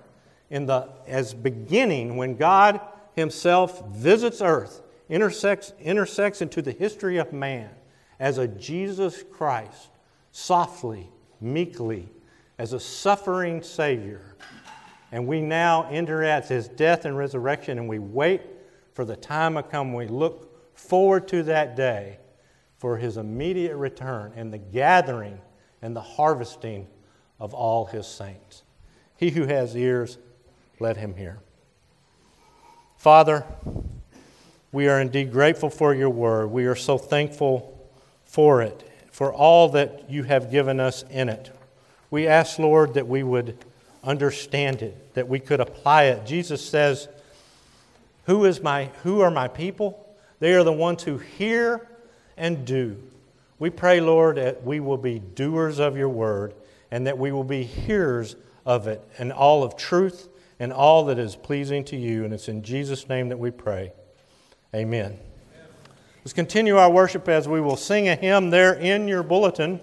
in 0.52 0.68
the 0.68 0.88
as 1.08 1.34
beginning 1.34 2.16
when 2.16 2.36
God 2.36 2.80
himself 3.16 3.84
visits 3.88 4.40
earth, 4.40 4.84
intersects, 5.10 5.74
intersects 5.82 6.44
into 6.44 6.62
the 6.62 6.74
history 6.74 7.18
of 7.18 7.34
man 7.34 7.72
as 8.20 8.38
a 8.38 8.48
Jesus 8.48 9.24
Christ, 9.24 9.90
softly, 10.32 11.10
meekly, 11.40 12.08
as 12.60 12.74
a 12.74 12.80
suffering 12.80 13.64
Savior. 13.64 14.36
And 15.12 15.26
we 15.26 15.42
now 15.42 15.90
enter 15.90 16.24
at 16.24 16.48
his 16.48 16.68
death 16.68 17.06
and 17.06 17.18
resurrection, 17.18 17.80
and 17.80 17.90
we 17.90 17.98
wait 17.98 18.42
for 18.94 19.06
the 19.06 19.16
time 19.16 19.56
to 19.56 19.64
come. 19.64 19.96
We 19.96 20.06
look 20.06 20.51
forward 20.82 21.28
to 21.30 21.44
that 21.44 21.76
day 21.76 22.18
for 22.78 22.98
his 22.98 23.16
immediate 23.16 23.78
return 23.78 24.34
and 24.36 24.52
the 24.52 24.58
gathering 24.58 25.40
and 25.82 25.96
the 25.96 26.02
harvesting 26.02 26.88
of 27.40 27.54
all 27.54 27.86
his 27.86 28.08
saints. 28.08 28.64
He 29.16 29.30
who 29.30 29.46
has 29.46 29.76
ears, 29.76 30.18
let 30.80 30.98
him 30.98 31.16
hear. 31.16 31.40
Father, 32.98 33.46
we 34.72 34.88
are 34.88 35.00
indeed 35.00 35.32
grateful 35.32 35.70
for 35.70 35.94
your 35.94 36.10
word. 36.10 36.48
We 36.48 36.66
are 36.66 36.76
so 36.76 36.98
thankful 36.98 37.90
for 38.26 38.62
it, 38.62 38.90
for 39.12 39.32
all 39.32 39.70
that 39.70 40.10
you 40.10 40.24
have 40.24 40.52
given 40.52 40.80
us 40.80 41.04
in 41.10 41.30
it. 41.30 41.52
We 42.10 42.28
ask, 42.28 42.58
Lord, 42.58 42.96
that 42.96 43.08
we 43.08 43.24
would 43.24 43.58
understand 44.04 44.82
it, 44.82 45.14
that 45.14 45.28
we 45.28 45.40
could 45.40 45.60
apply 45.60 46.06
it. 46.06 46.26
Jesus 46.26 46.68
says, 46.68 47.08
Who, 48.26 48.46
is 48.46 48.62
my, 48.62 48.86
who 49.04 49.22
are 49.22 49.32
my 49.32 49.48
people? 49.48 50.08
They 50.42 50.56
are 50.56 50.64
the 50.64 50.74
ones 50.74 51.04
who 51.04 51.20
hear 51.20 51.88
and 52.36 52.66
do. 52.66 52.98
We 53.60 53.70
pray, 53.70 54.02
Lord, 54.02 54.38
that 54.38 54.64
we 54.64 54.80
will 54.80 54.98
be 54.98 55.20
doers 55.20 55.80
of 55.80 55.96
your 55.96 56.10
word 56.10 56.56
and 56.90 57.06
that 57.06 57.20
we 57.20 57.32
will 57.32 57.44
be 57.44 57.64
hearers 57.64 58.36
of 58.66 58.88
it 58.88 59.08
and 59.20 59.32
all 59.32 59.64
of 59.64 59.78
truth 59.78 60.28
and 60.60 60.74
all 60.74 61.06
that 61.06 61.20
is 61.20 61.36
pleasing 61.36 61.84
to 61.86 61.96
you. 61.96 62.26
And 62.26 62.34
it's 62.34 62.48
in 62.48 62.64
Jesus' 62.64 63.08
name 63.08 63.30
that 63.30 63.38
we 63.38 63.52
pray. 63.52 63.94
Amen. 64.74 65.20
Let's 66.24 66.34
continue 66.34 66.76
our 66.76 66.90
worship 66.90 67.30
as 67.30 67.48
we 67.48 67.62
will 67.62 67.78
sing 67.78 68.10
a 68.10 68.16
hymn 68.16 68.50
there 68.50 68.74
in 68.74 69.08
your 69.08 69.22
bulletin. 69.22 69.80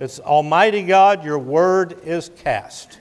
It's 0.00 0.18
Almighty 0.18 0.82
God, 0.82 1.26
your 1.26 1.38
word 1.38 2.00
is 2.04 2.30
cast. 2.38 3.00